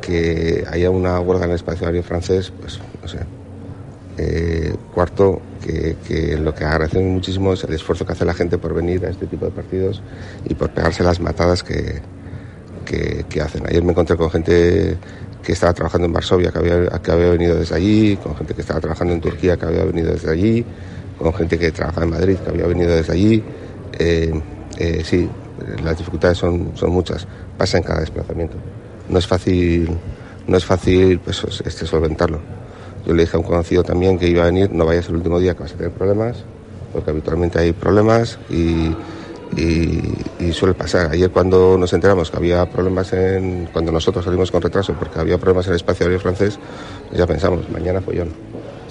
que 0.01 0.65
haya 0.69 0.89
una 0.89 1.19
huelga 1.19 1.45
en 1.45 1.51
el 1.51 1.55
espacio 1.55 1.87
aéreo 1.87 2.03
francés, 2.03 2.51
pues 2.59 2.79
no 3.01 3.07
sé. 3.07 3.19
Eh, 4.17 4.75
cuarto, 4.93 5.41
que, 5.61 6.37
lo 6.37 6.53
que 6.53 6.65
agradecemos 6.65 7.11
muchísimo 7.11 7.53
es 7.53 7.63
el 7.63 7.73
esfuerzo 7.73 8.05
que 8.05 8.13
hace 8.13 8.25
la 8.25 8.33
gente 8.33 8.57
por 8.57 8.73
venir 8.73 9.05
a 9.05 9.09
este 9.09 9.27
tipo 9.27 9.45
de 9.45 9.51
partidos 9.51 10.01
y 10.47 10.53
por 10.53 10.71
pegarse 10.71 11.03
las 11.03 11.19
matadas 11.19 11.63
que, 11.63 12.01
que, 12.85 13.41
hacen. 13.41 13.65
Ayer 13.67 13.83
me 13.83 13.91
encontré 13.91 14.17
con 14.17 14.29
gente 14.29 14.97
que 15.41 15.53
estaba 15.53 15.73
trabajando 15.73 16.07
en 16.07 16.13
Varsovia, 16.13 16.51
que 16.51 16.59
había, 16.59 16.89
que 17.01 17.11
había 17.11 17.29
venido 17.29 17.55
desde 17.55 17.75
allí, 17.75 18.17
con 18.17 18.35
gente 18.35 18.53
que 18.53 18.61
estaba 18.61 18.81
trabajando 18.81 19.13
en 19.13 19.21
Turquía, 19.21 19.57
que 19.57 19.65
había 19.65 19.85
venido 19.85 20.11
desde 20.11 20.29
allí, 20.29 20.65
con 21.21 21.33
gente 21.33 21.57
que 21.57 21.71
trabaja 21.71 22.03
en 22.03 22.09
Madrid, 22.09 22.37
que 22.37 22.49
había 22.49 22.67
venido 22.67 22.91
desde 22.91 23.13
allí. 23.13 23.43
Eh, 23.97 24.33
eh, 24.77 25.03
sí, 25.03 25.29
las 25.83 25.97
dificultades 25.97 26.37
son, 26.37 26.71
son 26.75 26.91
muchas, 26.91 27.27
pasa 27.57 27.77
en 27.77 27.83
cada 27.83 27.99
desplazamiento. 27.99 28.57
No 29.09 29.19
es 29.19 29.27
fácil, 29.27 29.89
no 30.47 30.57
es 30.57 30.65
fácil 30.65 31.19
pues, 31.19 31.43
este, 31.65 31.85
solventarlo. 31.85 32.39
Yo 33.05 33.13
le 33.13 33.23
dije 33.23 33.35
a 33.35 33.39
un 33.39 33.45
conocido 33.45 33.83
también 33.83 34.17
que 34.17 34.27
iba 34.27 34.43
a 34.43 34.45
venir, 34.45 34.71
no 34.71 34.85
vayas 34.85 35.09
el 35.09 35.15
último 35.15 35.39
día 35.39 35.53
que 35.55 35.63
vas 35.63 35.73
a 35.73 35.75
tener 35.75 35.91
problemas, 35.91 36.37
porque 36.93 37.09
habitualmente 37.09 37.59
hay 37.59 37.73
problemas 37.73 38.37
y, 38.49 38.95
y, 39.57 40.51
suele 40.53 40.73
pasar. 40.73 41.11
Ayer 41.11 41.31
cuando 41.31 41.77
nos 41.77 41.91
enteramos 41.93 42.29
que 42.29 42.37
había 42.37 42.69
problemas 42.69 43.11
en, 43.13 43.67
cuando 43.71 43.91
nosotros 43.91 44.23
salimos 44.23 44.51
con 44.51 44.61
retraso 44.61 44.93
porque 44.93 45.19
había 45.19 45.37
problemas 45.37 45.65
en 45.67 45.71
el 45.71 45.75
espacio 45.77 46.05
aéreo 46.05 46.19
francés, 46.19 46.59
ya 47.11 47.25
pensamos, 47.25 47.67
mañana 47.69 48.01
yo. 48.13 48.25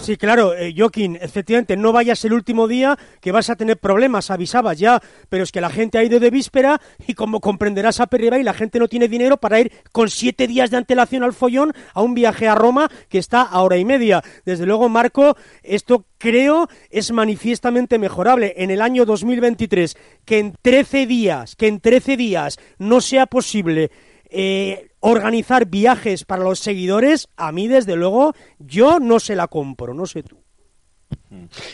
Sí, 0.02 0.16
claro, 0.16 0.54
eh, 0.54 0.74
Joaquín, 0.74 1.18
efectivamente, 1.20 1.76
no 1.76 1.92
vayas 1.92 2.24
el 2.24 2.32
último 2.32 2.66
día 2.66 2.98
que 3.20 3.32
vas 3.32 3.50
a 3.50 3.56
tener 3.56 3.78
problemas, 3.78 4.30
avisabas 4.30 4.78
ya, 4.78 4.98
pero 5.28 5.44
es 5.44 5.52
que 5.52 5.60
la 5.60 5.68
gente 5.68 5.98
ha 5.98 6.02
ido 6.02 6.18
de 6.18 6.30
víspera 6.30 6.80
y 7.06 7.12
como 7.12 7.40
comprenderás 7.40 8.00
a 8.00 8.08
y 8.10 8.42
la 8.42 8.54
gente 8.54 8.78
no 8.78 8.88
tiene 8.88 9.08
dinero 9.08 9.36
para 9.36 9.60
ir 9.60 9.70
con 9.92 10.08
siete 10.08 10.46
días 10.46 10.70
de 10.70 10.78
antelación 10.78 11.22
al 11.22 11.34
follón 11.34 11.74
a 11.92 12.00
un 12.00 12.14
viaje 12.14 12.48
a 12.48 12.54
Roma 12.54 12.90
que 13.10 13.18
está 13.18 13.42
a 13.42 13.60
hora 13.60 13.76
y 13.76 13.84
media. 13.84 14.22
Desde 14.46 14.64
luego, 14.64 14.88
Marco, 14.88 15.36
esto 15.62 16.06
creo 16.16 16.68
es 16.88 17.12
manifiestamente 17.12 17.98
mejorable 17.98 18.54
en 18.56 18.70
el 18.70 18.80
año 18.80 19.04
2023 19.04 19.96
que 20.24 20.38
en 20.38 20.54
13 20.62 21.06
días, 21.06 21.56
que 21.56 21.68
en 21.68 21.78
13 21.78 22.16
días 22.16 22.58
no 22.78 23.02
sea 23.02 23.26
posible 23.26 23.90
eh, 24.30 24.90
organizar 25.00 25.66
viajes 25.66 26.24
para 26.24 26.42
los 26.44 26.60
seguidores, 26.60 27.28
a 27.36 27.52
mí 27.52 27.68
desde 27.68 27.96
luego 27.96 28.34
yo 28.58 29.00
no 29.00 29.20
se 29.20 29.34
la 29.34 29.48
compro, 29.48 29.94
no 29.94 30.06
sé 30.06 30.22
tú. 30.22 30.38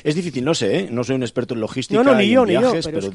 Es 0.04 0.14
difícil, 0.14 0.44
no 0.44 0.54
sé, 0.54 0.80
¿eh? 0.80 0.88
no 0.90 1.02
soy 1.04 1.16
un 1.16 1.22
experto 1.22 1.54
en 1.54 1.60
logística 1.60 2.02
no, 2.02 2.14
ni 2.14 2.28
yo, 2.28 2.44
viajes, 2.44 2.86
pero, 2.86 3.10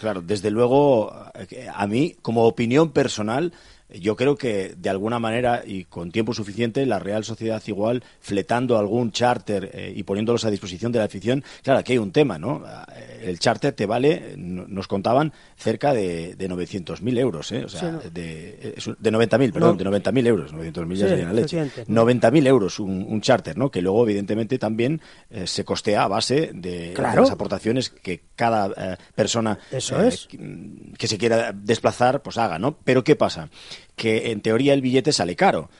claro, 0.00 0.22
desde 0.22 0.50
luego, 0.50 1.12
eh, 1.50 1.68
a 1.72 1.86
mí, 1.86 2.14
como 2.22 2.44
opinión 2.44 2.92
personal, 2.92 3.52
yo 3.88 4.16
creo 4.16 4.36
que 4.36 4.74
de 4.76 4.90
alguna 4.90 5.18
manera 5.18 5.62
y 5.64 5.84
con 5.84 6.10
tiempo 6.10 6.34
suficiente 6.34 6.84
la 6.86 6.98
Real 6.98 7.24
Sociedad 7.24 7.62
igual 7.66 8.02
fletando 8.20 8.78
algún 8.78 9.12
charter 9.12 9.70
eh, 9.72 9.92
y 9.94 10.02
poniéndolos 10.02 10.44
a 10.44 10.50
disposición 10.50 10.92
de 10.92 10.98
la 10.98 11.04
afición, 11.04 11.44
claro, 11.62 11.80
aquí 11.80 11.92
hay 11.92 11.98
un 11.98 12.10
tema, 12.10 12.38
¿no? 12.38 12.64
Eh, 12.94 13.24
el 13.26 13.38
charter 13.38 13.72
te 13.72 13.86
vale, 13.86 14.34
nos 14.36 14.88
contaban, 14.88 15.32
cerca 15.56 15.92
de, 15.92 16.34
de 16.34 16.48
900.000 16.48 17.18
euros, 17.18 17.52
¿eh? 17.52 17.64
O 17.64 17.68
sea, 17.68 17.92
de, 18.12 18.74
de 18.98 19.12
90.000, 19.12 19.52
perdón, 19.52 19.76
de 19.76 19.84
90.000 19.84 20.26
euros, 20.26 20.54
900.000 20.54 20.94
ya 20.94 21.08
sería 21.08 21.26
la 21.26 21.32
leche. 21.32 21.64
90.000 21.88 22.46
euros 22.46 22.80
un, 22.80 23.06
un, 23.08 23.20
charter, 23.20 23.56
¿no? 23.56 23.70
Que 23.70 23.82
luego, 23.82 24.04
evidentemente, 24.04 24.58
también 24.58 25.00
eh, 25.30 25.46
se 25.46 25.64
costea 25.64 26.04
a 26.04 26.08
base 26.08 26.50
de, 26.54 26.94
las 26.96 27.30
aportaciones 27.30 27.90
que 27.90 28.22
cada 28.34 28.98
persona 29.14 29.58
que 29.70 31.06
se 31.08 31.18
quiera 31.18 31.52
desplazar, 31.52 32.22
pues 32.22 32.36
haga, 32.38 32.58
¿no? 32.58 32.76
Pero 32.84 33.02
¿qué 33.04 33.16
pasa? 33.16 33.48
Que 33.94 34.30
en 34.30 34.40
teoría 34.40 34.74
el 34.74 34.82
billete 34.82 35.12
sale 35.12 35.36
caro. 35.36 35.70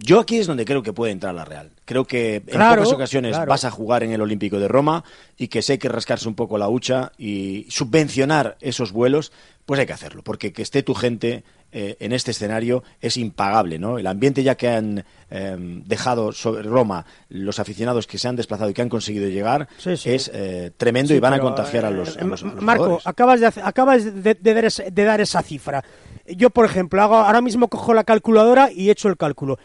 Yo 0.00 0.20
aquí 0.20 0.38
es 0.38 0.46
donde 0.46 0.64
creo 0.64 0.84
que 0.84 0.92
puede 0.92 1.10
entrar 1.10 1.34
la 1.34 1.44
Real. 1.44 1.72
Creo 1.84 2.04
que 2.04 2.36
en 2.36 2.42
pocas 2.44 2.92
ocasiones 2.92 3.36
vas 3.46 3.64
a 3.64 3.70
jugar 3.72 4.04
en 4.04 4.12
el 4.12 4.20
Olímpico 4.20 4.60
de 4.60 4.68
Roma 4.68 5.02
y 5.36 5.48
que 5.48 5.60
sé 5.60 5.80
que 5.80 5.88
rascarse 5.88 6.28
un 6.28 6.36
poco 6.36 6.56
la 6.56 6.68
hucha 6.68 7.10
y 7.18 7.66
subvencionar 7.68 8.56
esos 8.60 8.92
vuelos, 8.92 9.32
pues 9.66 9.80
hay 9.80 9.86
que 9.86 9.92
hacerlo, 9.92 10.22
porque 10.22 10.52
que 10.52 10.62
esté 10.62 10.84
tu 10.84 10.94
gente 10.94 11.42
eh, 11.72 11.96
en 12.00 12.12
este 12.12 12.30
escenario 12.30 12.82
es 13.00 13.16
impagable, 13.16 13.78
¿no? 13.78 13.98
El 13.98 14.06
ambiente 14.06 14.42
ya 14.42 14.56
que 14.56 14.68
han 14.68 15.04
em, 15.30 15.84
dejado 15.84 16.32
sobre 16.32 16.62
Roma 16.62 17.04
los 17.28 17.58
aficionados 17.58 18.06
que 18.06 18.18
se 18.18 18.28
han 18.28 18.36
desplazado 18.36 18.70
y 18.70 18.74
que 18.74 18.82
han 18.82 18.88
conseguido 18.88 19.28
llegar 19.28 19.68
es 19.84 20.30
eh, 20.32 20.72
tremendo 20.76 21.14
y 21.14 21.20
van 21.20 21.34
a 21.34 21.40
contagiar 21.40 21.84
a 21.84 21.90
los, 21.90 22.16
eh, 22.16 22.24
Marco, 22.60 23.00
acabas, 23.04 23.40
de, 23.40 23.52
acabas 23.62 24.04
de, 24.04 24.34
de 24.34 25.04
dar 25.04 25.20
esa 25.20 25.42
cifra 25.42 25.84
yo, 26.36 26.50
por 26.50 26.64
ejemplo, 26.64 27.02
hago, 27.02 27.16
ahora 27.16 27.40
mismo 27.40 27.68
cojo 27.68 27.94
la 27.94 28.04
calculadora 28.04 28.70
y 28.72 28.90
echo 28.90 29.08
el 29.08 29.16
cálculo. 29.16 29.58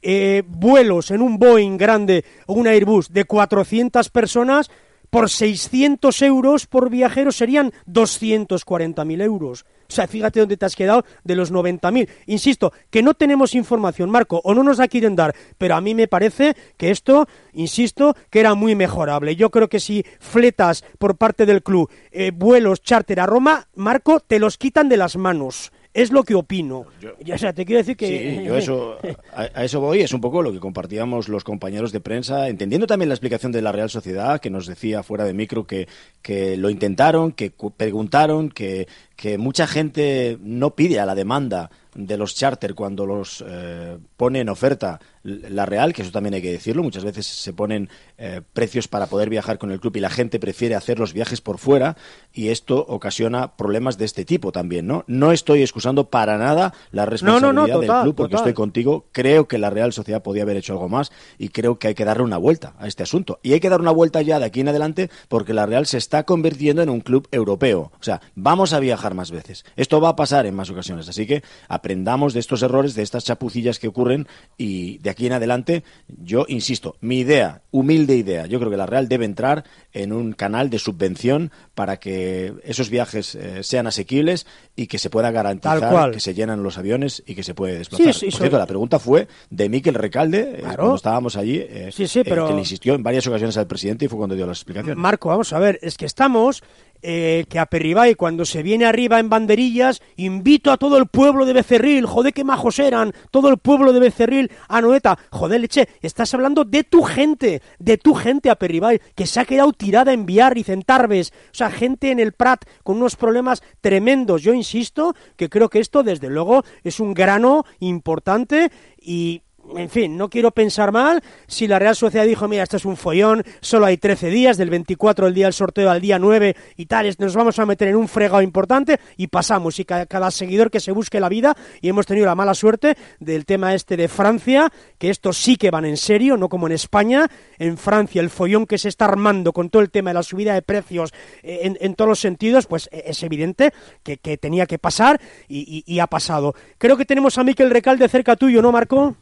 Eh, 0.00 0.42
vuelos 0.46 1.10
en 1.10 1.22
un 1.22 1.38
Boeing 1.38 1.76
grande 1.76 2.24
o 2.46 2.54
un 2.54 2.68
Airbus 2.68 3.12
de 3.12 3.24
400 3.24 4.10
personas 4.10 4.70
por 5.10 5.30
600 5.30 6.22
euros 6.22 6.66
por 6.66 6.90
viajero 6.90 7.32
serían 7.32 7.72
240.000 7.86 9.22
euros. 9.22 9.64
O 9.90 9.92
sea, 9.92 10.06
fíjate 10.06 10.40
dónde 10.40 10.58
te 10.58 10.66
has 10.66 10.76
quedado 10.76 11.04
de 11.24 11.34
los 11.34 11.50
90.000. 11.50 12.08
Insisto, 12.26 12.72
que 12.90 13.02
no 13.02 13.14
tenemos 13.14 13.54
información, 13.54 14.10
Marco, 14.10 14.40
o 14.44 14.54
no 14.54 14.62
nos 14.62 14.78
la 14.78 14.88
quieren 14.88 15.16
dar, 15.16 15.34
pero 15.56 15.76
a 15.76 15.80
mí 15.80 15.94
me 15.94 16.08
parece 16.08 16.54
que 16.76 16.90
esto, 16.90 17.26
insisto, 17.54 18.14
que 18.28 18.40
era 18.40 18.54
muy 18.54 18.74
mejorable. 18.74 19.34
Yo 19.34 19.50
creo 19.50 19.68
que 19.68 19.80
si 19.80 20.04
fletas 20.20 20.84
por 20.98 21.16
parte 21.16 21.46
del 21.46 21.62
club 21.62 21.90
eh, 22.10 22.32
vuelos 22.34 22.82
charter 22.82 23.20
a 23.20 23.26
Roma, 23.26 23.68
Marco, 23.74 24.20
te 24.20 24.38
los 24.38 24.58
quitan 24.58 24.88
de 24.88 24.98
las 24.98 25.16
manos 25.16 25.72
es 25.94 26.12
lo 26.12 26.22
que 26.22 26.34
opino. 26.34 26.86
o 27.32 27.38
sea, 27.38 27.52
te 27.52 27.64
quiero 27.64 27.78
decir 27.78 27.96
que... 27.96 28.38
Sí, 28.38 28.44
yo 28.44 28.56
eso, 28.56 28.98
a, 29.34 29.64
eso 29.64 29.80
voy, 29.80 30.00
es 30.00 30.12
un 30.12 30.20
poco 30.20 30.42
lo 30.42 30.52
que 30.52 30.60
compartíamos 30.60 31.28
los 31.28 31.44
compañeros 31.44 31.92
de 31.92 32.00
prensa, 32.00 32.48
entendiendo 32.48 32.86
también 32.86 33.08
la 33.08 33.14
explicación 33.14 33.52
de 33.52 33.62
la 33.62 33.72
Real 33.72 33.90
Sociedad, 33.90 34.40
que 34.40 34.50
nos 34.50 34.66
decía 34.66 35.02
fuera 35.02 35.24
de 35.24 35.34
micro 35.34 35.66
que, 35.66 35.88
que 36.22 36.56
lo 36.56 36.70
intentaron, 36.70 37.32
que 37.32 37.52
preguntaron, 37.76 38.50
que, 38.50 38.86
que 39.18 39.36
mucha 39.36 39.66
gente 39.66 40.38
no 40.40 40.76
pide 40.76 41.00
a 41.00 41.04
la 41.04 41.16
demanda 41.16 41.70
de 41.96 42.16
los 42.16 42.36
charter 42.36 42.76
cuando 42.76 43.04
los 43.04 43.44
eh, 43.44 43.98
pone 44.16 44.40
en 44.40 44.48
oferta 44.48 45.00
la 45.24 45.66
Real, 45.66 45.92
que 45.92 46.02
eso 46.02 46.12
también 46.12 46.34
hay 46.34 46.42
que 46.42 46.52
decirlo, 46.52 46.82
muchas 46.82 47.04
veces 47.04 47.26
se 47.26 47.52
ponen 47.52 47.90
eh, 48.16 48.40
precios 48.52 48.86
para 48.86 49.08
poder 49.08 49.28
viajar 49.28 49.58
con 49.58 49.72
el 49.72 49.80
club 49.80 49.96
y 49.96 50.00
la 50.00 50.08
gente 50.08 50.38
prefiere 50.38 50.76
hacer 50.76 50.98
los 50.98 51.12
viajes 51.12 51.40
por 51.40 51.58
fuera 51.58 51.96
y 52.32 52.48
esto 52.48 52.84
ocasiona 52.88 53.56
problemas 53.56 53.98
de 53.98 54.04
este 54.04 54.24
tipo 54.24 54.52
también, 54.52 54.86
¿no? 54.86 55.04
No 55.08 55.32
estoy 55.32 55.62
excusando 55.62 56.08
para 56.08 56.38
nada 56.38 56.72
la 56.92 57.04
responsabilidad 57.04 57.80
del 57.80 58.02
club 58.02 58.14
porque 58.14 58.36
estoy 58.36 58.54
contigo, 58.54 59.06
creo 59.10 59.48
que 59.48 59.58
la 59.58 59.70
Real 59.70 59.92
Sociedad 59.92 60.22
podía 60.22 60.44
haber 60.44 60.56
hecho 60.56 60.74
algo 60.74 60.88
más 60.88 61.10
y 61.36 61.48
creo 61.48 61.78
que 61.78 61.88
hay 61.88 61.94
que 61.94 62.04
darle 62.04 62.22
una 62.22 62.38
vuelta 62.38 62.74
a 62.78 62.86
este 62.86 63.02
asunto. 63.02 63.40
Y 63.42 63.52
hay 63.52 63.60
que 63.60 63.68
dar 63.68 63.80
una 63.80 63.90
vuelta 63.90 64.22
ya 64.22 64.38
de 64.38 64.46
aquí 64.46 64.60
en 64.60 64.68
adelante 64.68 65.10
porque 65.28 65.52
la 65.52 65.66
Real 65.66 65.86
se 65.86 65.98
está 65.98 66.22
convirtiendo 66.22 66.80
en 66.80 66.90
un 66.90 67.00
club 67.00 67.26
europeo. 67.32 67.90
O 67.98 68.02
sea, 68.02 68.20
vamos 68.36 68.72
a 68.72 68.78
viajar 68.78 69.07
más 69.14 69.30
veces. 69.30 69.64
Esto 69.76 70.00
va 70.00 70.10
a 70.10 70.16
pasar 70.16 70.46
en 70.46 70.54
más 70.54 70.70
ocasiones, 70.70 71.08
así 71.08 71.26
que 71.26 71.42
aprendamos 71.68 72.34
de 72.34 72.40
estos 72.40 72.62
errores, 72.62 72.94
de 72.94 73.02
estas 73.02 73.24
chapucillas 73.24 73.78
que 73.78 73.88
ocurren 73.88 74.26
y 74.56 74.98
de 74.98 75.10
aquí 75.10 75.26
en 75.26 75.32
adelante, 75.32 75.84
yo 76.08 76.44
insisto, 76.48 76.96
mi 77.00 77.18
idea, 77.20 77.62
humilde 77.70 78.16
idea, 78.16 78.46
yo 78.46 78.58
creo 78.58 78.70
que 78.70 78.76
la 78.76 78.86
Real 78.86 79.08
debe 79.08 79.24
entrar 79.24 79.64
en 79.92 80.12
un 80.12 80.32
canal 80.32 80.70
de 80.70 80.78
subvención 80.78 81.50
para 81.74 81.98
que 81.98 82.54
esos 82.64 82.90
viajes 82.90 83.34
eh, 83.34 83.62
sean 83.62 83.86
asequibles 83.86 84.46
y 84.76 84.86
que 84.86 84.98
se 84.98 85.10
pueda 85.10 85.30
garantizar 85.30 86.10
que 86.12 86.20
se 86.20 86.34
llenan 86.34 86.62
los 86.62 86.78
aviones 86.78 87.22
y 87.26 87.34
que 87.34 87.42
se 87.42 87.54
puede 87.54 87.78
desplazar. 87.78 88.06
Por 88.06 88.32
cierto, 88.32 88.58
la 88.58 88.66
pregunta 88.66 88.98
fue 88.98 89.28
de 89.50 89.68
Miquel 89.68 89.94
Recalde, 89.94 90.58
eh, 90.58 90.62
cuando 90.62 90.94
estábamos 90.94 91.36
allí, 91.36 91.56
eh, 91.58 91.90
pero... 92.24 92.48
que 92.48 92.54
le 92.54 92.60
insistió 92.60 92.94
en 92.94 93.02
varias 93.02 93.26
ocasiones 93.26 93.56
al 93.56 93.66
presidente 93.66 94.04
y 94.04 94.08
fue 94.08 94.18
cuando 94.18 94.34
dio 94.34 94.46
las 94.46 94.58
explicaciones. 94.58 94.96
Marco, 94.96 95.28
vamos 95.28 95.52
a 95.52 95.58
ver, 95.58 95.78
es 95.82 95.96
que 95.96 96.06
estamos 96.06 96.62
eh, 97.02 97.44
que 97.48 97.58
a 97.58 97.66
Perribay 97.66 98.14
cuando 98.14 98.44
se 98.44 98.62
viene 98.62 98.86
arriba 98.86 99.18
en 99.18 99.28
banderillas, 99.28 100.02
invito 100.16 100.70
a 100.70 100.76
todo 100.76 100.98
el 100.98 101.06
pueblo 101.06 101.46
de 101.46 101.52
Becerril, 101.52 102.06
joder, 102.06 102.32
qué 102.32 102.44
majos 102.44 102.78
eran, 102.78 103.12
todo 103.30 103.48
el 103.48 103.58
pueblo 103.58 103.92
de 103.92 104.00
Becerril. 104.00 104.50
A 104.68 104.80
Noeta, 104.80 105.18
joder, 105.30 105.60
leche, 105.60 105.88
estás 106.02 106.34
hablando 106.34 106.64
de 106.64 106.84
tu 106.84 107.02
gente, 107.02 107.62
de 107.78 107.98
tu 107.98 108.14
gente 108.14 108.50
a 108.50 108.56
Perribay, 108.56 109.00
que 109.14 109.26
se 109.26 109.40
ha 109.40 109.44
quedado 109.44 109.72
tirada 109.72 110.12
en 110.12 110.26
Viar 110.26 110.58
y 110.58 110.64
Centarbes, 110.64 111.32
o 111.52 111.54
sea, 111.54 111.70
gente 111.70 112.10
en 112.10 112.20
el 112.20 112.32
Prat 112.32 112.64
con 112.82 112.96
unos 112.96 113.16
problemas 113.16 113.62
tremendos. 113.80 114.42
Yo 114.42 114.52
insisto 114.52 115.14
que 115.36 115.48
creo 115.48 115.68
que 115.68 115.80
esto, 115.80 116.02
desde 116.02 116.28
luego, 116.28 116.64
es 116.84 117.00
un 117.00 117.14
grano 117.14 117.64
importante 117.80 118.70
y 119.00 119.42
en 119.76 119.90
fin, 119.90 120.16
no 120.16 120.30
quiero 120.30 120.50
pensar 120.50 120.92
mal 120.92 121.22
si 121.46 121.66
la 121.66 121.78
Real 121.78 121.96
Sociedad 121.96 122.26
dijo, 122.26 122.48
mira, 122.48 122.62
esto 122.62 122.76
es 122.76 122.84
un 122.84 122.96
follón, 122.96 123.44
solo 123.60 123.86
hay 123.86 123.96
13 123.96 124.30
días, 124.30 124.56
del 124.56 124.70
24 124.70 125.26
el 125.26 125.34
día 125.34 125.46
del 125.46 125.52
sorteo 125.52 125.90
al 125.90 126.00
día 126.00 126.18
9 126.18 126.56
y 126.76 126.86
tal, 126.86 127.14
nos 127.18 127.34
vamos 127.34 127.58
a 127.58 127.66
meter 127.66 127.88
en 127.88 127.96
un 127.96 128.08
fregado 128.08 128.42
importante 128.42 128.98
y 129.16 129.28
pasamos, 129.28 129.78
y 129.78 129.84
cada, 129.84 130.30
seguidor 130.30 130.70
que 130.70 130.80
se 130.80 130.92
busque 130.92 131.20
la 131.20 131.28
vida, 131.28 131.56
y 131.80 131.88
hemos 131.88 132.06
tenido 132.06 132.26
la 132.26 132.34
mala 132.34 132.54
suerte 132.54 132.96
del 133.18 133.44
tema 133.44 133.74
este 133.74 133.96
de 133.96 134.08
Francia, 134.08 134.70
que 134.98 135.10
estos 135.10 135.36
sí 135.36 135.56
que 135.56 135.70
van 135.70 135.84
en 135.84 135.96
serio, 135.96 136.36
no 136.36 136.48
como 136.48 136.66
en 136.66 136.72
España, 136.72 137.28
en 137.58 137.76
Francia 137.78 138.20
el 138.20 138.30
follón 138.30 138.66
que 138.66 138.78
se 138.78 138.88
está 138.88 139.06
armando 139.06 139.52
con 139.52 139.70
todo 139.70 139.82
el 139.82 139.90
tema 139.90 140.10
de 140.10 140.14
la 140.14 140.22
subida 140.22 140.54
de 140.54 140.62
precios 140.62 141.12
eh, 141.42 141.74
en, 141.80 141.94
todos 141.94 142.08
los 142.08 142.20
sentidos, 142.20 142.66
pues 142.66 142.88
eh, 142.92 143.04
es 143.06 143.22
evidente 143.22 143.72
que, 144.02 144.18
tenía 144.38 144.66
que 144.66 144.78
pasar 144.78 145.20
y, 145.48 145.82
y 145.86 145.98
ha 146.00 146.06
pasado. 146.06 146.54
Creo 146.76 146.96
que 146.96 147.04
tenemos 147.04 147.38
a 147.38 147.44
Miquel 147.44 147.70
Recalde 147.70 148.08
cerca 148.08 148.36
tuyo, 148.36 148.62
¿no, 148.62 148.72
Marco? 148.72 149.16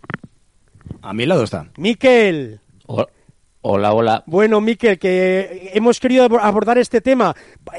A 1.03 1.13
mi 1.13 1.27
lado 1.27 1.45
está. 1.45 1.71
Miquel. 1.77 2.61
Hola, 3.69 3.95
hola. 3.95 4.23
Bueno, 4.27 4.61
Miquel, 4.61 4.97
que 4.97 5.73
hemos 5.75 5.99
querido 5.99 6.25
abordar 6.41 6.79
este 6.79 7.01
tema. 7.01 7.35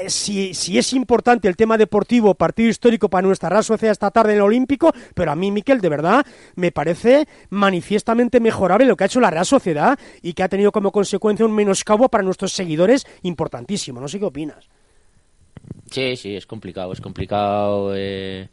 Si, 0.08 0.52
si, 0.52 0.76
es 0.76 0.92
importante 0.92 1.48
el 1.48 1.56
tema 1.56 1.78
deportivo, 1.78 2.34
partido 2.34 2.68
histórico 2.68 3.08
para 3.08 3.26
nuestra 3.26 3.48
Real 3.48 3.64
Sociedad 3.64 3.92
esta 3.92 4.10
tarde 4.10 4.32
en 4.32 4.36
el 4.36 4.42
Olímpico, 4.42 4.92
pero 5.14 5.32
a 5.32 5.34
mí, 5.34 5.50
Miquel, 5.50 5.80
de 5.80 5.88
verdad, 5.88 6.26
me 6.56 6.72
parece 6.72 7.26
manifiestamente 7.48 8.38
mejorable 8.38 8.84
lo 8.84 8.96
que 8.96 9.04
ha 9.04 9.06
hecho 9.06 9.18
la 9.18 9.30
Real 9.30 9.46
Sociedad 9.46 9.98
y 10.20 10.34
que 10.34 10.42
ha 10.42 10.48
tenido 10.50 10.72
como 10.72 10.92
consecuencia 10.92 11.46
un 11.46 11.54
menoscabo 11.54 12.10
para 12.10 12.22
nuestros 12.22 12.52
seguidores 12.52 13.06
importantísimo. 13.22 13.98
No 13.98 14.08
sé 14.08 14.18
qué 14.18 14.26
opinas. 14.26 14.68
Sí, 15.90 16.16
sí, 16.16 16.36
es 16.36 16.44
complicado, 16.44 16.92
es 16.92 17.00
complicado. 17.00 17.94
Eh 17.96 18.48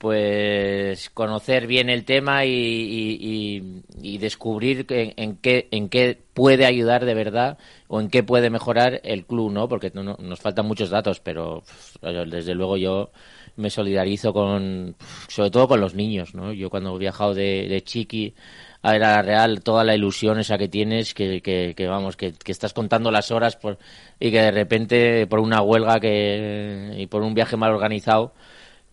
pues 0.00 1.10
conocer 1.10 1.66
bien 1.66 1.90
el 1.90 2.06
tema 2.06 2.46
y, 2.46 3.82
descubrir 4.18 4.86
en, 4.88 5.36
qué 5.36 5.68
en 5.70 5.90
qué 5.90 6.18
puede 6.32 6.64
ayudar 6.64 7.04
de 7.04 7.12
verdad 7.12 7.58
o 7.86 8.00
en 8.00 8.08
qué 8.08 8.22
puede 8.22 8.48
mejorar 8.48 9.02
el 9.04 9.26
club, 9.26 9.52
¿no? 9.52 9.68
Porque 9.68 9.92
nos 9.92 10.40
faltan 10.40 10.64
muchos 10.66 10.88
datos, 10.88 11.20
pero 11.20 11.64
desde 12.00 12.54
luego 12.54 12.78
yo 12.78 13.10
me 13.56 13.68
solidarizo 13.68 14.32
con, 14.32 14.96
sobre 15.28 15.50
todo 15.50 15.68
con 15.68 15.82
los 15.82 15.94
niños, 15.94 16.34
¿no? 16.34 16.54
Yo 16.54 16.70
cuando 16.70 16.96
he 16.96 16.98
viajado 16.98 17.34
de, 17.34 17.82
chiqui 17.84 18.34
a 18.80 18.96
la 18.96 19.20
Real, 19.20 19.62
toda 19.62 19.84
la 19.84 19.94
ilusión 19.94 20.38
esa 20.38 20.56
que 20.56 20.68
tienes, 20.68 21.12
que, 21.12 21.42
que, 21.42 21.86
vamos, 21.86 22.16
que, 22.16 22.32
que, 22.32 22.52
estás 22.52 22.72
contando 22.72 23.10
las 23.10 23.30
horas 23.30 23.56
por, 23.56 23.76
y 24.18 24.30
que 24.30 24.40
de 24.40 24.50
repente 24.50 25.26
por 25.26 25.40
una 25.40 25.60
huelga 25.60 26.00
que, 26.00 26.94
y 26.96 27.06
por 27.06 27.22
un 27.22 27.34
viaje 27.34 27.58
mal 27.58 27.72
organizado, 27.72 28.32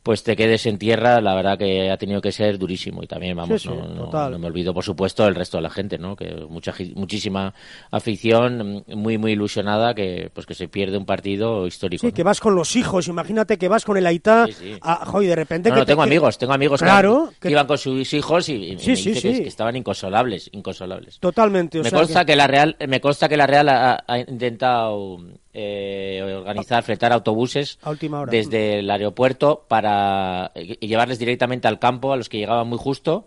pues 0.03 0.23
te 0.23 0.35
quedes 0.35 0.65
en 0.65 0.77
tierra, 0.77 1.19
la 1.19 1.35
verdad 1.35 1.57
que 1.57 1.91
ha 1.91 1.97
tenido 1.97 2.21
que 2.21 2.31
ser 2.31 2.57
durísimo. 2.57 3.03
Y 3.03 3.07
también, 3.07 3.35
vamos, 3.35 3.65
no, 3.65 4.39
me 4.39 4.47
olvido, 4.47 4.73
por 4.73 4.83
supuesto, 4.83 5.27
el 5.27 5.35
resto 5.35 5.57
de 5.57 5.63
la 5.63 5.69
gente, 5.69 5.97
¿no? 5.97 6.15
Que 6.15 6.45
mucha, 6.49 6.73
muchísima 6.95 7.53
afición, 7.91 8.85
muy, 8.87 9.17
muy 9.17 9.33
ilusionada, 9.33 9.93
que 9.93 10.31
pues 10.33 10.45
que 10.45 10.53
se 10.53 10.67
pierde 10.67 10.97
un 10.97 11.05
partido 11.05 11.67
histórico. 11.67 12.07
Sí, 12.07 12.13
que 12.13 12.23
vas 12.23 12.39
con 12.39 12.55
los 12.55 12.75
hijos, 12.75 13.07
imagínate 13.07 13.57
que 13.57 13.67
vas 13.67 13.83
con 13.83 13.97
el 13.97 14.05
Aita, 14.05 14.47
y 14.49 15.25
de 15.25 15.35
repente... 15.35 15.69
No, 15.71 15.85
tengo 15.85 16.03
amigos, 16.03 16.37
tengo 16.37 16.53
amigos 16.53 16.81
claro, 16.81 17.33
que, 17.39 17.51
iban 17.51 17.67
con 17.67 17.77
sus 17.77 18.13
hijos 18.13 18.47
y, 18.49 18.77
me 18.77 18.95
dice 18.95 19.13
que, 19.21 19.47
estaban 19.47 19.75
inconsolables, 19.75 20.49
inconsolables. 20.53 21.19
Totalmente. 21.19 21.81
me, 21.81 21.91
consta 21.91 22.23
que... 22.23 22.35
la 22.35 22.47
Real, 22.47 22.77
me 22.87 23.01
consta 23.01 23.27
que 23.27 23.35
la 23.35 23.47
Real 23.47 23.67
ha 23.69 24.19
intentado 24.19 25.19
eh, 25.59 26.35
organizar, 26.37 26.83
fletar 26.83 27.11
autobuses 27.11 27.79
desde 28.29 28.77
el 28.77 28.91
aeropuerto 28.91 29.65
para 29.67 30.51
eh, 30.53 30.77
llevarles 30.81 31.17
directamente 31.17 31.67
al 31.67 31.79
campo 31.79 32.13
a 32.13 32.15
los 32.15 32.29
que 32.29 32.37
llegaban 32.37 32.67
muy 32.67 32.77
justo 32.77 33.25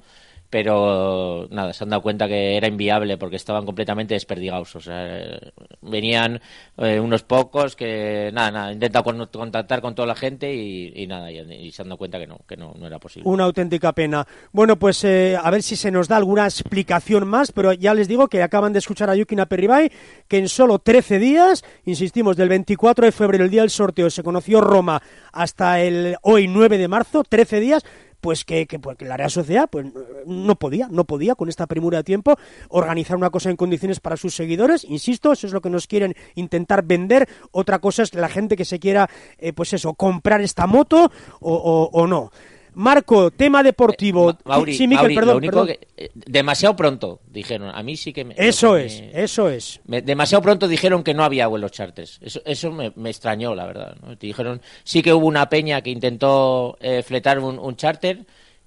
pero 0.50 1.46
nada, 1.50 1.72
se 1.72 1.84
han 1.84 1.90
dado 1.90 2.02
cuenta 2.02 2.26
que 2.26 2.56
era 2.56 2.66
inviable 2.66 3.16
porque 3.16 3.36
estaban 3.36 3.64
completamente 3.64 4.14
desperdigados. 4.14 4.74
O 4.74 4.80
sea, 4.80 5.38
venían 5.80 6.40
eh, 6.76 6.98
unos 6.98 7.22
pocos 7.22 7.76
que, 7.76 8.30
nada, 8.34 8.50
nada, 8.50 8.72
intentado 8.72 9.28
contactar 9.30 9.80
con 9.80 9.94
toda 9.94 10.08
la 10.08 10.16
gente 10.16 10.52
y, 10.52 11.06
nada, 11.06 11.30
y, 11.30 11.70
se 11.70 11.82
han 11.82 11.88
dado 11.88 11.98
cuenta 11.98 12.18
que 12.18 12.26
no, 12.26 12.40
que 12.48 12.56
no, 12.56 12.74
no 12.76 12.86
era 12.86 12.98
posible. 12.98 13.28
Una 13.28 13.44
auténtica 13.44 13.92
pena. 13.92 14.26
Bueno, 14.50 14.76
pues 14.76 15.04
eh, 15.04 15.38
a 15.40 15.48
ver 15.50 15.62
si 15.62 15.76
se 15.76 15.92
nos 15.92 16.08
da 16.08 16.16
alguna 16.16 16.44
explicación 16.44 17.28
más, 17.28 17.52
pero 17.52 17.72
ya 17.72 17.94
les 17.94 18.08
digo 18.08 18.26
que 18.26 18.42
acaban 18.42 18.72
de 18.72 18.80
escuchar 18.80 19.08
a 19.08 19.14
Yukina 19.14 19.46
Perribay, 19.46 19.92
que 20.26 20.38
en 20.38 20.48
solo 20.48 20.80
13 20.80 21.20
días, 21.20 21.64
insistimos, 21.84 22.36
del 22.36 22.48
24 22.48 23.04
de 23.04 23.12
febrero, 23.12 23.44
el 23.44 23.50
día 23.50 23.60
del 23.62 23.70
sorteo, 23.70 24.10
se 24.10 24.24
conoció 24.24 24.60
Roma, 24.60 25.00
hasta 25.32 25.80
el 25.80 26.16
hoy 26.22 26.48
9 26.48 26.76
de 26.76 26.88
marzo, 26.88 27.22
13 27.22 27.60
días, 27.60 27.84
pues 28.20 28.44
que, 28.44 28.66
que, 28.66 28.78
pues 28.78 29.00
la 29.02 29.16
Real 29.16 29.30
Sociedad 29.30 29.68
pues, 29.70 29.86
no 30.26 30.54
podía, 30.56 30.88
no 30.90 31.04
podía 31.04 31.34
con 31.34 31.48
esta 31.48 31.66
premura 31.66 31.98
de 31.98 32.04
tiempo 32.04 32.36
organizar 32.68 33.16
una 33.16 33.30
cosa 33.30 33.50
en 33.50 33.56
condiciones 33.56 34.00
para 34.00 34.16
sus 34.16 34.34
seguidores. 34.34 34.84
Insisto, 34.84 35.32
eso 35.32 35.46
es 35.46 35.52
lo 35.52 35.60
que 35.60 35.70
nos 35.70 35.86
quieren 35.86 36.14
intentar 36.34 36.84
vender. 36.84 37.28
Otra 37.50 37.78
cosa 37.78 38.02
es 38.02 38.14
la 38.14 38.28
gente 38.28 38.56
que 38.56 38.64
se 38.64 38.78
quiera, 38.78 39.08
eh, 39.38 39.52
pues 39.52 39.72
eso, 39.72 39.94
comprar 39.94 40.40
esta 40.40 40.66
moto 40.66 41.10
o, 41.40 41.90
o 41.92 42.06
no. 42.06 42.30
Marco, 42.74 43.30
tema 43.30 43.62
deportivo. 43.62 44.30
Eh, 44.30 44.72
sí, 44.72 44.88
perdón, 44.88 45.42
eh, 45.68 46.10
demasiado 46.14 46.76
pronto 46.76 47.20
dijeron. 47.28 47.70
A 47.74 47.82
mí 47.82 47.96
sí 47.96 48.12
que 48.12 48.24
me. 48.24 48.34
Eso 48.36 48.76
es, 48.76 49.02
eso 49.12 49.48
es. 49.48 49.80
demasiado 49.84 50.42
pronto 50.42 50.68
dijeron 50.68 51.02
que 51.02 51.14
no 51.14 51.24
había 51.24 51.46
vuelos 51.46 51.72
charters. 51.72 52.18
Eso, 52.22 52.40
eso 52.44 52.72
me, 52.72 53.10
extrañó, 53.10 53.54
la 53.54 53.66
verdad. 53.66 53.96
Dijeron, 54.18 54.60
sí 54.84 55.02
que 55.02 55.12
hubo 55.12 55.26
una 55.26 55.48
peña 55.48 55.80
que 55.82 55.90
intentó 55.90 56.76
eh, 56.80 57.02
fletar 57.02 57.38
un, 57.38 57.58
un, 57.58 57.76
charter 57.76 58.24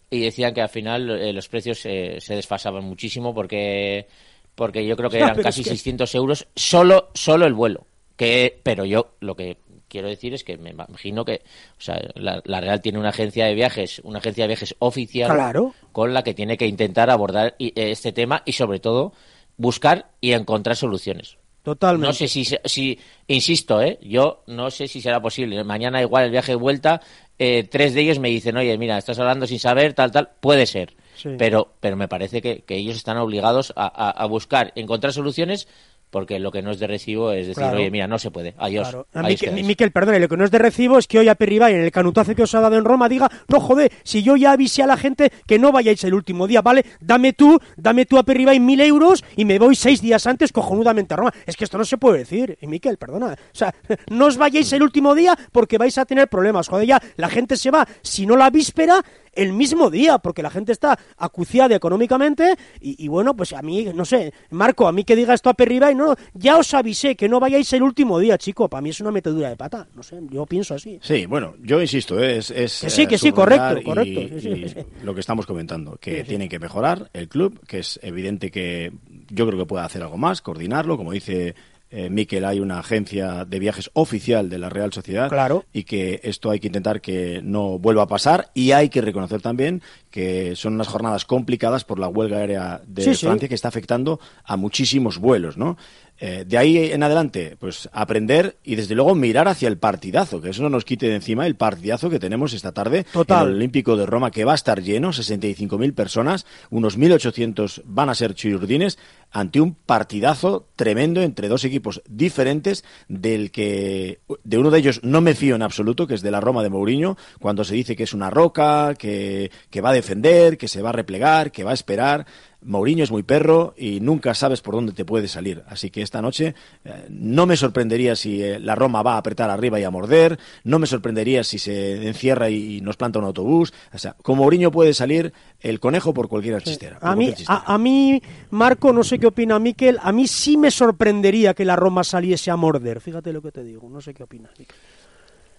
y 0.09 0.19
decían 0.19 0.53
que 0.53 0.61
al 0.61 0.69
final 0.69 1.33
los 1.33 1.47
precios 1.47 1.79
se 1.79 2.19
desfasaban 2.29 2.83
muchísimo 2.83 3.33
porque 3.33 4.07
porque 4.55 4.85
yo 4.85 4.95
creo 4.95 5.09
que 5.09 5.17
eran 5.17 5.41
casi 5.41 5.63
600 5.63 6.13
euros 6.15 6.47
solo 6.55 7.09
solo 7.13 7.45
el 7.45 7.53
vuelo. 7.53 7.85
Que, 8.15 8.59
pero 8.61 8.85
yo 8.85 9.15
lo 9.21 9.35
que 9.35 9.57
quiero 9.93 10.09
decir 10.09 10.33
es 10.33 10.43
que 10.43 10.57
me 10.57 10.71
imagino 10.71 11.23
que 11.23 11.43
o 11.77 11.81
sea, 11.81 12.01
la, 12.15 12.41
Real 12.59 12.81
tiene 12.81 12.97
una 12.97 13.09
agencia 13.09 13.45
de 13.45 13.53
viajes, 13.53 14.01
una 14.03 14.17
agencia 14.17 14.45
de 14.45 14.47
viajes 14.47 14.75
oficial 14.79 15.71
con 15.91 16.13
la 16.13 16.23
que 16.23 16.33
tiene 16.33 16.57
que 16.57 16.65
intentar 16.65 17.11
abordar 17.11 17.55
eh, 17.59 17.71
este 17.75 18.11
tema 18.11 18.41
y 18.43 18.53
sobre 18.53 18.79
todo 18.79 19.13
buscar 19.55 20.09
y 20.19 20.31
encontrar 20.31 20.75
soluciones. 20.75 21.37
Totalmente. 21.61 22.07
No 22.07 22.13
sé 22.13 22.27
si, 22.27 22.43
si 22.43 22.99
insisto, 23.27 23.81
¿eh? 23.81 23.99
yo 24.01 24.43
no 24.47 24.71
sé 24.71 24.87
si 24.87 24.99
será 24.99 25.21
posible. 25.21 25.63
Mañana 25.63 26.01
igual 26.01 26.25
el 26.25 26.31
viaje 26.31 26.53
de 26.53 26.57
vuelta, 26.57 26.99
eh, 27.37 27.63
tres 27.63 27.93
de 27.93 28.01
ellos 28.01 28.17
me 28.17 28.29
dicen, 28.29 28.57
oye, 28.57 28.75
mira, 28.79 28.97
estás 28.97 29.19
hablando 29.19 29.45
sin 29.45 29.59
saber, 29.59 29.93
tal, 29.93 30.11
tal, 30.11 30.31
puede 30.41 30.65
ser. 30.65 30.95
Pero, 31.37 31.71
pero 31.79 31.95
me 31.95 32.07
parece 32.09 32.41
que, 32.41 32.63
ellos 32.67 32.97
están 32.97 33.17
obligados 33.17 33.71
a, 33.77 34.09
a 34.09 34.25
buscar, 34.25 34.73
encontrar 34.75 35.13
soluciones 35.13 35.67
porque 36.13 36.37
lo 36.39 36.51
que 36.51 36.61
no 36.61 36.69
es 36.69 36.79
de 36.79 36.85
recibo 36.85 37.31
es 37.31 37.47
decir, 37.47 37.55
Claro. 37.63 37.77
oye, 37.77 37.89
mira, 37.89 38.07
no 38.07 38.19
se 38.19 38.29
puede, 38.29 38.53
adiós. 38.59 38.87
Claro. 38.87 39.27
Miquel. 39.27 39.63
Miquel, 39.65 39.91
perdone, 39.91 40.19
lo 40.19 40.29
que 40.29 40.37
no 40.37 40.45
es 40.45 40.51
de 40.51 40.59
recibo 40.59 40.99
es 40.99 41.07
que 41.07 41.17
hoy 41.17 41.27
a 41.27 41.33
Perribay, 41.35 41.73
en 41.73 41.81
el 41.81 41.91
canutazo 41.91 42.35
que 42.35 42.43
os 42.43 42.53
ha 42.53 42.61
dado 42.61 42.77
en 42.77 42.85
Roma, 42.85 43.09
diga, 43.09 43.29
no 43.47 43.59
joder, 43.59 43.91
si 44.03 44.21
yo 44.21 44.35
ya 44.37 44.51
avisé 44.51 44.83
a 44.83 44.87
la 44.87 44.95
gente 44.95 45.31
que 45.47 45.57
no 45.57 45.71
vayáis 45.71 46.03
el 46.03 46.13
último 46.13 46.45
día, 46.45 46.61
¿vale? 46.61 46.85
Dame 47.01 47.33
tú, 47.33 47.59
dame 47.75 48.05
tú 48.05 48.19
a 48.19 48.23
Perribay 48.23 48.59
mil 48.59 48.79
euros 48.81 49.25
y 49.35 49.43
me 49.45 49.57
voy 49.57 49.75
seis 49.75 50.01
días 50.01 50.27
antes 50.27 50.51
cojonudamente 50.53 51.15
a 51.15 51.17
Roma. 51.17 51.33
Es 51.47 51.57
que 51.57 51.63
esto 51.63 51.79
no 51.79 51.83
se 51.85 51.97
puede 51.97 52.19
decir, 52.19 52.57
y 52.61 52.67
Miquel, 52.67 52.97
perdona. 52.97 53.33
O 53.33 53.55
sea, 53.55 53.73
no 54.11 54.27
os 54.27 54.37
vayáis 54.37 54.71
el 54.71 54.83
último 54.83 55.15
día 55.15 55.35
porque 55.51 55.79
vais 55.79 55.97
a 55.97 56.05
tener 56.05 56.27
problemas. 56.27 56.67
Joder, 56.67 56.87
ya 56.87 57.01
la 57.17 57.29
gente 57.29 57.57
se 57.57 57.71
va, 57.71 57.87
si 58.03 58.27
no 58.27 58.37
la 58.37 58.51
víspera, 58.51 59.01
el 59.35 59.53
mismo 59.53 59.89
día, 59.89 60.17
porque 60.19 60.41
la 60.43 60.49
gente 60.49 60.71
está 60.71 60.97
acuciada 61.17 61.75
económicamente 61.75 62.55
y, 62.81 63.03
y 63.03 63.07
bueno, 63.07 63.35
pues 63.35 63.53
a 63.53 63.61
mí, 63.61 63.85
no 63.93 64.05
sé, 64.05 64.33
Marco, 64.51 64.87
a 64.87 64.91
mí 64.91 65.03
que 65.03 65.15
diga 65.15 65.33
esto 65.33 65.49
a 65.49 65.53
Perribay, 65.53 65.95
no, 65.95 66.15
ya 66.33 66.57
os 66.57 66.73
avisé 66.73 67.15
que 67.15 67.27
no 67.29 67.39
vayáis 67.39 67.71
el 67.73 67.83
último 67.83 68.19
día, 68.19 68.37
chico, 68.37 68.69
para 68.69 68.81
mí 68.81 68.89
es 68.89 68.99
una 69.01 69.11
metedura 69.11 69.49
de 69.49 69.55
pata, 69.55 69.87
no 69.95 70.03
sé, 70.03 70.17
yo 70.29 70.45
pienso 70.45 70.75
así. 70.75 70.99
Sí, 71.01 71.25
bueno, 71.25 71.55
yo 71.61 71.81
insisto, 71.81 72.19
¿eh? 72.19 72.37
es, 72.37 72.51
es 72.51 72.81
Que 72.81 72.89
sí, 72.89 73.01
eh, 73.03 73.07
que 73.07 73.17
sí, 73.17 73.29
subrayar 73.29 73.83
correcto, 73.83 73.89
correcto, 73.89 74.21
y- 74.21 74.29
sí, 74.29 74.39
sí, 74.41 74.49
y 74.65 74.69
sí. 74.69 74.79
lo 75.03 75.13
que 75.13 75.19
estamos 75.19 75.45
comentando, 75.45 75.97
que 75.99 76.11
Sí, 76.17 76.21
sí. 76.21 76.27
tienen 76.27 76.49
que 76.49 76.59
mejorar 76.59 77.09
el 77.13 77.27
club, 77.29 77.59
que 77.67 77.79
es 77.79 77.99
evidente 78.03 78.51
que 78.51 78.91
yo 79.29 79.47
creo 79.47 79.57
que 79.59 79.65
puede 79.65 79.83
hacer 79.85 80.03
algo 80.03 80.17
más, 80.17 80.41
coordinarlo, 80.41 80.97
como 80.97 81.11
dice 81.11 81.55
eh, 81.95 82.09
Miquel, 82.09 82.43
hay 82.43 82.59
una 82.59 82.79
agencia 82.79 83.45
de 83.45 83.59
viajes 83.59 83.91
oficial 83.93 84.49
de 84.49 84.57
la 84.57 84.69
Real 84.69 84.91
Sociedad 84.91 85.29
Claro. 85.29 85.63
y 85.71 85.83
que 85.83 86.19
esto 86.23 86.49
hay 86.49 86.59
que 86.59 86.65
intentar 86.67 87.01
que 87.01 87.39
no 87.43 87.77
vuelva 87.77 88.03
a 88.03 88.07
pasar 88.07 88.49
y 88.55 88.71
hay 88.71 88.89
que 88.89 88.99
reconocer 89.01 89.41
también 89.41 89.83
que 90.09 90.55
son 90.55 90.73
unas 90.73 90.87
jornadas 90.87 91.25
complicadas 91.25 91.83
por 91.83 91.99
la 91.99 92.07
huelga 92.07 92.37
aérea 92.37 92.81
de 92.87 93.03
Sí, 93.03 93.13
sí. 93.15 93.25
Francia 93.27 93.47
que 93.47 93.55
está 93.55 93.67
afectando 93.67 94.19
a 94.43 94.57
muchísimos 94.57 95.19
vuelos, 95.19 95.55
¿no? 95.57 95.77
Eh, 96.19 96.45
de 96.47 96.57
ahí 96.57 96.77
en 96.77 97.03
adelante, 97.03 97.57
pues 97.59 97.89
aprender 97.91 98.57
y 98.63 98.75
desde 98.75 98.95
luego 98.95 99.15
mirar 99.15 99.47
hacia 99.47 99.67
el 99.67 99.77
partidazo, 99.77 100.39
que 100.39 100.51
eso 100.51 100.61
no 100.61 100.69
nos 100.69 100.85
quite 100.85 101.07
de 101.07 101.15
encima 101.15 101.47
el 101.47 101.55
partidazo 101.55 102.09
que 102.09 102.19
tenemos 102.19 102.53
esta 102.53 102.71
tarde 102.71 103.05
Total. 103.11 103.41
en 103.41 103.49
el 103.49 103.55
Olímpico 103.55 103.97
de 103.97 104.05
Roma, 104.05 104.31
que 104.31 104.45
va 104.45 104.53
a 104.53 104.55
estar 104.55 104.81
lleno, 104.81 105.09
65.000 105.09 105.93
personas, 105.93 106.45
unos 106.69 106.97
1.800 106.97 107.81
van 107.85 108.09
a 108.09 108.15
ser 108.15 108.35
chirurdines, 108.35 108.99
ante 109.31 109.59
un 109.59 109.73
partidazo 109.73 110.69
tremendo 110.75 111.21
entre 111.21 111.47
dos 111.47 111.65
equipos 111.65 112.01
diferentes, 112.07 112.85
del 113.07 113.51
que 113.51 114.21
de 114.43 114.57
uno 114.57 114.69
de 114.69 114.79
ellos 114.79 115.01
no 115.03 115.21
me 115.21 115.33
fío 115.33 115.55
en 115.55 115.63
absoluto, 115.63 116.05
que 116.05 116.13
es 116.13 116.21
de 116.21 116.31
la 116.31 116.39
Roma 116.39 116.61
de 116.61 116.69
Mourinho, 116.69 117.17
cuando 117.39 117.63
se 117.63 117.73
dice 117.73 117.95
que 117.95 118.03
es 118.03 118.13
una 118.13 118.29
roca, 118.29 118.93
que, 118.93 119.51
que 119.71 119.81
va 119.81 119.89
a 119.89 119.93
defender, 119.93 120.57
que 120.57 120.67
se 120.67 120.81
va 120.83 120.89
a 120.89 120.93
replegar, 120.93 121.51
que 121.51 121.63
va 121.63 121.71
a 121.71 121.73
esperar. 121.73 122.27
Mourinho 122.65 123.03
es 123.03 123.11
muy 123.11 123.23
perro 123.23 123.73
y 123.77 123.99
nunca 123.99 124.33
sabes 124.33 124.61
por 124.61 124.75
dónde 124.75 124.93
te 124.93 125.05
puede 125.05 125.27
salir. 125.27 125.63
Así 125.67 125.89
que 125.89 126.01
esta 126.01 126.21
noche 126.21 126.55
eh, 126.83 127.05
no 127.09 127.45
me 127.45 127.57
sorprendería 127.57 128.15
si 128.15 128.41
eh, 128.41 128.59
la 128.59 128.75
Roma 128.75 129.03
va 129.03 129.15
a 129.15 129.17
apretar 129.17 129.49
arriba 129.49 129.79
y 129.79 129.83
a 129.83 129.91
morder, 129.91 130.39
no 130.63 130.79
me 130.79 130.87
sorprendería 130.87 131.43
si 131.43 131.59
se 131.59 132.07
encierra 132.07 132.49
y, 132.49 132.77
y 132.77 132.81
nos 132.81 132.97
planta 132.97 133.19
un 133.19 133.25
autobús. 133.25 133.73
O 133.93 133.97
sea, 133.97 134.15
con 134.21 134.37
Mourinho 134.37 134.71
puede 134.71 134.93
salir 134.93 135.33
el 135.59 135.79
conejo 135.79 136.13
por 136.13 136.27
cualquier 136.27 136.61
chistera. 136.61 136.97
A 137.01 137.15
mí, 137.15 137.33
chistera. 137.33 137.63
a, 137.65 137.73
a 137.73 137.77
mí, 137.77 138.21
Marco, 138.51 138.93
no 138.93 139.03
sé 139.03 139.19
qué 139.19 139.27
opina 139.27 139.59
Miquel, 139.59 139.99
a 140.01 140.11
mí 140.11 140.27
sí 140.27 140.57
me 140.57 140.71
sorprendería 140.71 141.53
que 141.53 141.65
la 141.65 141.75
Roma 141.75 142.03
saliese 142.03 142.51
a 142.51 142.55
morder, 142.55 143.01
fíjate 143.01 143.33
lo 143.33 143.41
que 143.41 143.51
te 143.51 143.63
digo, 143.63 143.89
no 143.89 144.01
sé 144.01 144.13
qué 144.13 144.23
opinas. 144.23 144.51
Miquel. 144.57 144.75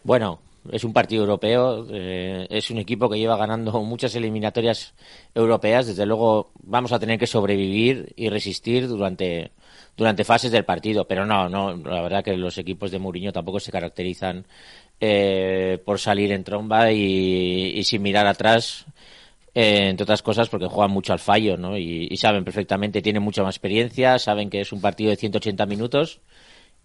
Bueno, 0.02 0.40
es 0.72 0.84
un 0.84 0.92
partido 0.92 1.22
europeo, 1.22 1.86
eh, 1.90 2.46
es 2.50 2.70
un 2.70 2.78
equipo 2.78 3.08
que 3.08 3.18
lleva 3.18 3.36
ganando 3.36 3.72
muchas 3.82 4.14
eliminatorias 4.14 4.94
europeas. 5.34 5.86
Desde 5.86 6.06
luego 6.06 6.50
vamos 6.62 6.92
a 6.92 6.98
tener 6.98 7.18
que 7.18 7.26
sobrevivir 7.26 8.12
y 8.16 8.28
resistir 8.28 8.88
durante, 8.88 9.52
durante 9.96 10.24
fases 10.24 10.50
del 10.52 10.64
partido. 10.64 11.06
Pero 11.06 11.26
no, 11.26 11.48
no, 11.48 11.76
la 11.76 12.02
verdad 12.02 12.24
que 12.24 12.36
los 12.36 12.58
equipos 12.58 12.90
de 12.90 12.98
Mourinho 12.98 13.32
tampoco 13.32 13.60
se 13.60 13.72
caracterizan 13.72 14.46
eh, 15.00 15.78
por 15.84 15.98
salir 16.00 16.32
en 16.32 16.44
tromba 16.44 16.92
y, 16.92 17.82
sin 17.84 18.02
mirar 18.02 18.26
atrás. 18.26 18.86
eh, 19.54 19.88
entre 19.90 20.04
otras 20.04 20.22
cosas 20.22 20.48
porque 20.48 20.66
juegan 20.66 20.90
mucho 20.92 21.12
al 21.12 21.18
fallo, 21.20 21.56
¿no? 21.56 21.78
Y 21.78 22.16
saben 22.16 22.44
perfectamente, 22.44 23.02
tienen 23.02 23.22
mucha 23.22 23.42
más 23.42 23.56
experiencia, 23.56 24.18
saben 24.18 24.50
que 24.50 24.60
es 24.60 24.72
un 24.72 24.80
partido 24.80 25.10
de 25.10 25.16
180 25.16 25.66
minutos 25.66 26.20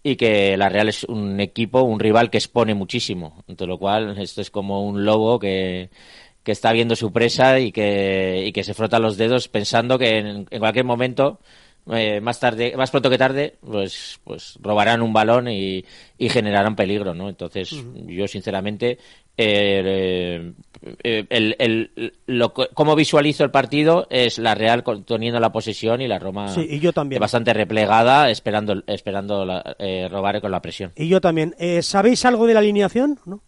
y 0.02 0.16
que 0.16 0.56
la 0.56 0.68
Real 0.68 0.88
es 0.88 1.04
un 1.04 1.40
equipo, 1.40 1.82
un 1.82 2.00
rival 2.00 2.30
que 2.30 2.38
expone 2.38 2.74
muchísimo. 2.74 3.44
Entre 3.48 3.66
lo 3.66 3.78
cual, 3.78 4.18
esto 4.18 4.40
es 4.40 4.50
como 4.50 4.84
un 4.84 5.04
lobo 5.04 5.38
que, 5.38 5.90
que 6.42 6.52
está 6.52 6.72
viendo 6.72 6.96
su 6.96 7.12
presa 7.12 7.58
y 7.60 7.72
que, 7.72 8.44
y 8.46 8.52
que 8.52 8.64
se 8.64 8.74
frota 8.74 8.98
los 8.98 9.16
dedos 9.16 9.48
pensando 9.48 9.98
que 9.98 10.18
en, 10.18 10.46
en 10.50 10.58
cualquier 10.58 10.84
momento, 10.84 11.40
eh, 11.92 12.20
más 12.20 12.40
tarde, 12.40 12.74
más 12.76 12.90
pronto 12.90 13.10
que 13.10 13.18
tarde, 13.18 13.56
pues, 13.60 14.20
pues 14.24 14.58
robarán 14.60 15.02
un 15.02 15.12
balón 15.12 15.48
y, 15.48 15.84
y 16.18 16.28
generarán 16.28 16.76
peligro, 16.76 17.14
¿no? 17.14 17.28
Entonces, 17.28 17.74
yo 18.06 18.26
sinceramente, 18.28 18.98
eh, 19.42 20.52
eh, 21.02 21.26
el, 21.30 21.56
el- 21.58 22.12
lo, 22.26 22.52
cómo 22.52 22.94
visualizo 22.94 23.44
el 23.44 23.50
partido 23.50 24.06
es 24.10 24.38
la 24.38 24.54
Real 24.54 24.84
teniendo 25.06 25.40
la 25.40 25.52
posesión 25.52 26.00
y 26.00 26.08
la 26.08 26.18
Roma 26.18 26.48
Sí, 26.48 26.66
y 26.68 26.80
yo 26.80 26.92
también. 26.92 27.20
bastante 27.20 27.52
replegada, 27.52 28.30
esperando, 28.30 28.82
esperando 28.86 29.44
la- 29.44 29.76
eh, 29.78 30.08
robar 30.10 30.40
con 30.40 30.50
la 30.50 30.60
presión. 30.62 30.92
Y 30.96 31.08
yo 31.08 31.20
también. 31.20 31.54
Eh, 31.58 31.82
¿Sabéis 31.82 32.24
algo 32.24 32.46
de 32.46 32.54
la 32.54 32.60
alineación? 32.60 33.18
¿No? 33.26 33.42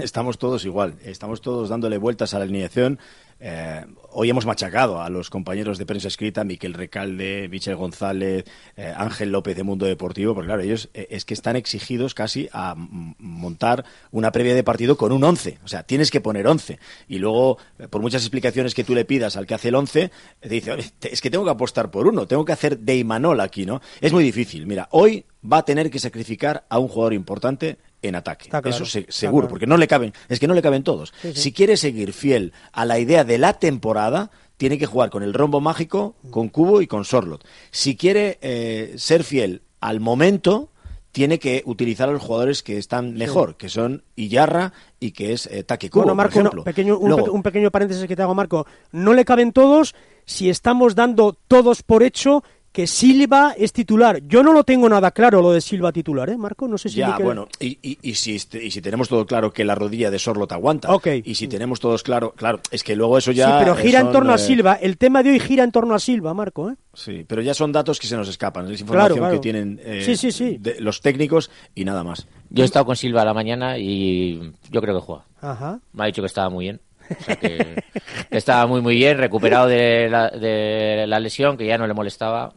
Estamos 0.00 0.38
todos 0.38 0.64
igual, 0.64 0.94
estamos 1.04 1.40
todos 1.40 1.68
dándole 1.68 1.98
vueltas 1.98 2.32
a 2.34 2.38
la 2.38 2.44
alineación. 2.44 2.98
Eh, 3.46 3.84
hoy 4.12 4.30
hemos 4.30 4.46
machacado 4.46 5.02
a 5.02 5.10
los 5.10 5.28
compañeros 5.28 5.76
de 5.76 5.84
prensa 5.84 6.08
escrita, 6.08 6.44
Miquel 6.44 6.72
Recalde, 6.72 7.46
Michel 7.50 7.76
González, 7.76 8.46
eh, 8.74 8.90
Ángel 8.96 9.30
López 9.32 9.54
de 9.54 9.62
Mundo 9.64 9.84
Deportivo, 9.84 10.32
porque 10.34 10.46
claro, 10.46 10.62
ellos 10.62 10.88
eh, 10.94 11.08
es 11.10 11.26
que 11.26 11.34
están 11.34 11.54
exigidos 11.54 12.14
casi 12.14 12.48
a 12.54 12.74
montar 12.74 13.84
una 14.12 14.32
previa 14.32 14.54
de 14.54 14.64
partido 14.64 14.96
con 14.96 15.12
un 15.12 15.22
11. 15.22 15.58
O 15.62 15.68
sea, 15.68 15.82
tienes 15.82 16.10
que 16.10 16.22
poner 16.22 16.46
11. 16.46 16.78
Y 17.06 17.18
luego, 17.18 17.58
por 17.90 18.00
muchas 18.00 18.22
explicaciones 18.22 18.72
que 18.72 18.82
tú 18.82 18.94
le 18.94 19.04
pidas 19.04 19.36
al 19.36 19.46
que 19.46 19.52
hace 19.52 19.68
el 19.68 19.74
11, 19.74 20.10
te 20.40 20.48
dice, 20.48 20.72
"Oye, 20.72 20.90
te- 20.98 21.12
es 21.12 21.20
que 21.20 21.28
tengo 21.28 21.44
que 21.44 21.50
apostar 21.50 21.90
por 21.90 22.06
uno, 22.06 22.26
tengo 22.26 22.46
que 22.46 22.52
hacer 22.52 22.78
de 22.78 22.96
Imanol 22.96 23.40
aquí, 23.40 23.66
¿no? 23.66 23.82
Es 24.00 24.10
muy 24.14 24.24
difícil. 24.24 24.66
Mira, 24.66 24.88
hoy 24.92 25.26
va 25.44 25.58
a 25.58 25.64
tener 25.66 25.90
que 25.90 25.98
sacrificar 25.98 26.64
a 26.70 26.78
un 26.78 26.88
jugador 26.88 27.12
importante 27.12 27.76
en 28.08 28.16
ataque. 28.16 28.48
Claro, 28.48 28.68
Eso 28.68 28.84
se- 28.86 29.06
seguro, 29.08 29.42
claro. 29.42 29.50
porque 29.50 29.66
no 29.66 29.76
le 29.76 29.86
caben, 29.88 30.12
es 30.28 30.38
que 30.40 30.46
no 30.48 30.54
le 30.54 30.62
caben 30.62 30.82
todos. 30.82 31.12
Sí, 31.22 31.32
sí. 31.34 31.40
Si 31.40 31.52
quiere 31.52 31.76
seguir 31.76 32.12
fiel 32.12 32.52
a 32.72 32.84
la 32.84 32.98
idea 32.98 33.24
de 33.24 33.38
la 33.38 33.54
temporada, 33.54 34.30
tiene 34.56 34.78
que 34.78 34.86
jugar 34.86 35.10
con 35.10 35.22
el 35.22 35.34
rombo 35.34 35.60
mágico, 35.60 36.14
con 36.30 36.48
Cubo 36.48 36.80
y 36.80 36.86
con 36.86 37.04
Sorlot. 37.04 37.44
Si 37.70 37.96
quiere 37.96 38.38
eh, 38.40 38.94
ser 38.96 39.24
fiel 39.24 39.62
al 39.80 40.00
momento, 40.00 40.70
tiene 41.12 41.38
que 41.38 41.62
utilizar 41.66 42.08
a 42.08 42.12
los 42.12 42.22
jugadores 42.22 42.62
que 42.62 42.76
están 42.78 43.14
mejor, 43.14 43.56
que 43.56 43.68
son 43.68 44.02
Iyarra 44.16 44.72
y 44.98 45.12
que 45.12 45.32
es 45.32 45.46
eh, 45.46 45.62
Take 45.62 45.88
bueno, 45.92 46.14
Marco, 46.14 46.34
por 46.34 46.42
no, 46.42 46.48
ejemplo. 46.48 46.64
pequeño, 46.64 46.98
un, 46.98 47.08
Luego, 47.10 47.24
pe- 47.26 47.30
un 47.30 47.42
pequeño 47.42 47.70
paréntesis 47.70 48.06
que 48.06 48.16
te 48.16 48.22
hago, 48.22 48.34
Marco. 48.34 48.66
No 48.90 49.12
le 49.14 49.24
caben 49.24 49.52
todos 49.52 49.94
si 50.24 50.50
estamos 50.50 50.94
dando 50.96 51.32
todos 51.46 51.82
por 51.82 52.02
hecho 52.02 52.42
que 52.74 52.88
Silva 52.88 53.54
es 53.56 53.72
titular. 53.72 54.20
Yo 54.26 54.42
no 54.42 54.52
lo 54.52 54.64
tengo 54.64 54.88
nada 54.88 55.12
claro 55.12 55.40
lo 55.40 55.52
de 55.52 55.60
Silva 55.60 55.92
titular, 55.92 56.28
¿eh, 56.28 56.36
Marco? 56.36 56.66
No 56.66 56.76
sé 56.76 56.88
si... 56.88 56.96
Ya, 56.96 57.10
Miquel- 57.16 57.22
bueno, 57.22 57.46
y, 57.60 57.78
y- 57.80 57.98
y 58.02 58.14
si, 58.14 58.34
este- 58.34 58.64
y 58.64 58.72
si 58.72 58.82
tenemos 58.82 59.08
todo 59.08 59.24
claro 59.26 59.52
que 59.52 59.64
la 59.64 59.76
rodilla 59.76 60.10
de 60.10 60.18
Sorlot 60.18 60.50
aguanta, 60.50 60.92
Ok. 60.92 61.06
y 61.22 61.36
si 61.36 61.46
tenemos 61.46 61.78
todos 61.78 62.02
claro, 62.02 62.32
claro, 62.36 62.58
es 62.72 62.82
que 62.82 62.96
luego 62.96 63.16
eso 63.16 63.30
ya... 63.30 63.46
sí, 63.46 63.52
pero 63.60 63.78
eh, 63.78 63.82
gira 63.82 64.00
en 64.00 64.10
torno 64.10 64.32
a 64.32 64.34
eh, 64.34 64.38
Silva. 64.38 64.74
El 64.74 64.98
tema 64.98 65.22
de 65.22 65.30
hoy 65.30 65.38
gira 65.38 65.62
en 65.62 65.70
torno 65.70 65.94
a 65.94 66.00
Silva, 66.00 66.34
Marco, 66.34 66.68
¿eh? 66.68 66.74
Sí, 66.94 67.24
pero 67.28 67.42
ya 67.42 67.54
son 67.54 67.70
datos 67.70 68.00
que 68.00 68.08
se 68.08 68.16
nos 68.16 68.28
escapan, 68.28 68.68
es 68.68 68.80
información 68.80 69.18
claro. 69.20 69.34
que 69.34 69.38
tienen 69.38 69.80
eh, 69.84 70.02
Sí, 70.04 70.16
sí, 70.16 70.32
sí. 70.32 70.56
de- 70.58 70.80
los 70.80 71.00
técnicos 71.00 71.52
y 71.76 71.84
nada 71.84 72.02
más. 72.02 72.26
Yo 72.50 72.64
he 72.64 72.66
estado 72.66 72.86
con 72.86 72.96
Silva 72.96 73.22
a 73.22 73.24
la 73.24 73.34
mañana 73.34 73.78
y 73.78 74.52
yo 74.72 74.80
creo 74.82 74.96
que 74.96 75.00
juega. 75.00 75.24
Ajá. 75.40 75.78
Me 75.92 76.02
ha 76.02 76.06
dicho 76.06 76.22
que 76.22 76.26
estaba 76.26 76.50
muy 76.50 76.64
bien. 76.64 76.80
O 77.20 77.22
sea 77.22 77.36
que, 77.36 77.82
que 78.30 78.36
estaba 78.36 78.66
muy 78.66 78.80
muy 78.80 78.96
bien, 78.96 79.18
recuperado 79.18 79.68
de 79.68 80.08
la, 80.10 80.30
de 80.30 81.04
la 81.06 81.20
lesión, 81.20 81.56
que 81.56 81.66
ya 81.66 81.76
no 81.78 81.86
le 81.86 81.92
molestaba, 81.94 82.54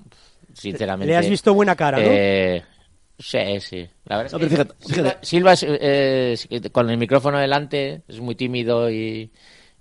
sinceramente. 0.57 1.11
Le 1.11 1.17
has 1.17 1.29
visto 1.29 1.53
buena 1.53 1.75
cara, 1.75 1.97
¿no? 1.99 2.03
Eh, 2.09 2.63
sí, 3.19 3.39
sí. 3.61 3.87
La 4.05 4.17
verdad 4.17 4.25
es 4.27 4.33
No, 4.33 4.39
que 4.39 4.45
pero 4.47 4.49
fíjate, 4.63 4.73
Silva, 4.85 5.03
fíjate. 5.09 5.25
Silva 5.25 5.53
es, 5.53 5.63
eh, 5.67 6.37
es- 6.49 6.71
con 6.71 6.89
el 6.89 6.97
micrófono 6.97 7.39
delante, 7.39 8.01
es 8.07 8.19
muy 8.19 8.35
tímido 8.35 8.89
y, 8.91 9.31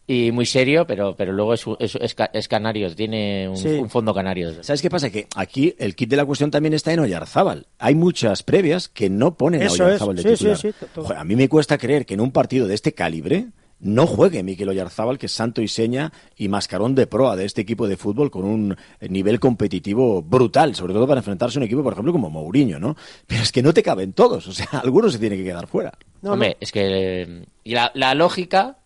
y 0.06 0.30
muy 0.32 0.46
serio, 0.46 0.86
pero, 0.86 1.16
pero 1.16 1.32
luego 1.32 1.54
es, 1.54 1.64
es, 1.80 1.96
es 1.96 2.14
ca- 2.14 2.30
es 2.32 2.46
canario, 2.48 2.94
tiene 2.94 3.48
un, 3.48 3.56
Sí. 3.56 3.68
un 3.68 3.90
fondo 3.90 4.14
canario. 4.14 4.62
¿Sabes 4.62 4.80
qué 4.80 4.88
pasa? 4.88 5.10
Que 5.10 5.26
aquí 5.34 5.74
el 5.78 5.96
kit 5.96 6.08
de 6.10 6.16
la 6.16 6.24
cuestión 6.24 6.50
también 6.50 6.74
está 6.74 6.92
en 6.92 7.00
Oyarzábal. 7.00 7.66
Hay 7.78 7.94
muchas 7.94 8.42
previas 8.42 8.88
que 8.88 9.10
no 9.10 9.36
ponen 9.36 9.62
Eso 9.62 9.82
a 9.82 9.86
Oyarzábal 9.88 10.18
es, 10.18 10.24
de 10.24 10.30
sí, 10.30 10.36
titular. 10.36 10.56
sí, 10.58 10.68
sí, 10.72 10.74
to- 10.78 10.86
to- 10.94 11.02
Joder, 11.04 11.18
a 11.18 11.24
mí 11.24 11.34
me 11.36 11.48
cuesta 11.48 11.76
creer 11.76 12.06
que 12.06 12.14
en 12.14 12.20
un 12.20 12.30
partido 12.30 12.66
de 12.68 12.74
este 12.74 12.92
calibre 12.94 13.46
no 13.86 14.06
juegue 14.06 14.42
Miquel 14.42 14.68
Oyarzábal, 14.68 15.18
que 15.18 15.26
es 15.26 15.32
santo 15.32 15.62
y 15.62 15.68
seña 15.68 16.12
y 16.36 16.48
mascarón 16.48 16.94
de 16.94 17.06
proa 17.06 17.36
de 17.36 17.44
este 17.44 17.62
equipo 17.62 17.88
de 17.88 17.96
fútbol 17.96 18.30
con 18.30 18.44
un 18.44 18.76
eh, 19.00 19.08
nivel 19.08 19.40
competitivo 19.40 20.22
brutal, 20.22 20.74
sobre 20.74 20.92
todo 20.92 21.06
para 21.06 21.20
enfrentarse 21.20 21.58
a 21.58 21.60
un 21.60 21.66
equipo, 21.66 21.82
por 21.82 21.92
ejemplo, 21.92 22.12
como 22.12 22.30
Mourinho, 22.30 22.78
¿no? 22.78 22.96
Pero 23.26 23.42
es 23.42 23.52
que 23.52 23.62
no 23.62 23.72
te 23.72 23.82
caben 23.82 24.12
todos, 24.12 24.46
o 24.46 24.52
sea, 24.52 24.66
algunos 24.82 25.12
se 25.12 25.18
tiene 25.18 25.36
que 25.36 25.44
quedar 25.44 25.66
fuera. 25.66 25.92
No, 26.22 26.32
Hombre, 26.32 26.50
no. 26.50 26.56
es 26.60 26.72
que 26.72 27.22
eh, 27.22 27.44
y 27.64 27.74
la, 27.74 27.90
la 27.94 28.14
lógica 28.14 28.78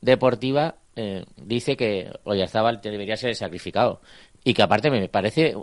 deportiva 0.00 0.76
eh, 0.96 1.24
dice 1.36 1.76
que 1.76 2.10
Oyarzábal 2.24 2.80
debería 2.82 3.16
ser 3.16 3.34
sacrificado. 3.36 4.00
y 4.44 4.54
que 4.54 4.62
aparte 4.62 4.90
me 4.90 5.08
parece 5.08 5.56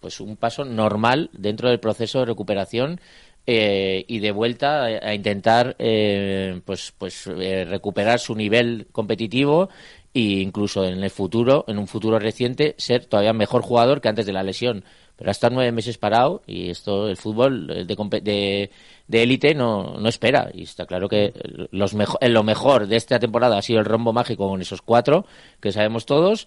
pues 0.00 0.20
un 0.20 0.36
paso 0.36 0.64
normal 0.64 1.30
dentro 1.32 1.68
del 1.68 1.80
proceso 1.80 2.20
de 2.20 2.26
recuperación 2.26 3.00
eh, 3.46 4.04
y 4.08 4.18
de 4.18 4.32
vuelta 4.32 4.84
a, 4.84 5.14
intentar 5.14 5.76
eh, 5.78 6.60
pues 6.64 6.92
pues 6.98 7.26
eh, 7.28 7.64
recuperar 7.64 8.18
su 8.18 8.34
nivel 8.34 8.88
competitivo 8.90 9.68
e 10.12 10.40
incluso 10.40 10.84
en 10.84 11.02
el 11.04 11.10
futuro 11.10 11.64
en 11.68 11.78
un 11.78 11.86
futuro 11.86 12.18
reciente 12.18 12.74
ser 12.76 13.06
todavía 13.06 13.32
mejor 13.32 13.62
jugador 13.62 14.00
que 14.00 14.08
antes 14.08 14.26
de 14.26 14.32
la 14.32 14.42
lesión. 14.42 14.84
Pero 15.16 15.30
ha 15.30 15.32
estado 15.32 15.54
nueve 15.54 15.72
meses 15.72 15.96
parado 15.96 16.42
y 16.46 16.70
esto 16.70 17.08
el 17.08 17.16
fútbol 17.16 17.86
de 17.86 18.70
de 19.08 19.22
élite 19.22 19.54
no, 19.54 19.98
no 19.98 20.08
espera. 20.08 20.50
Y 20.52 20.62
está 20.62 20.86
claro 20.86 21.08
que 21.08 21.32
los 21.70 21.94
lo 21.94 22.42
mejor 22.42 22.86
de 22.86 22.96
esta 22.96 23.18
temporada 23.18 23.58
ha 23.58 23.62
sido 23.62 23.78
el 23.78 23.84
rombo 23.84 24.12
mágico 24.12 24.48
con 24.48 24.60
esos 24.60 24.82
cuatro 24.82 25.26
que 25.60 25.72
sabemos 25.72 26.06
todos 26.06 26.46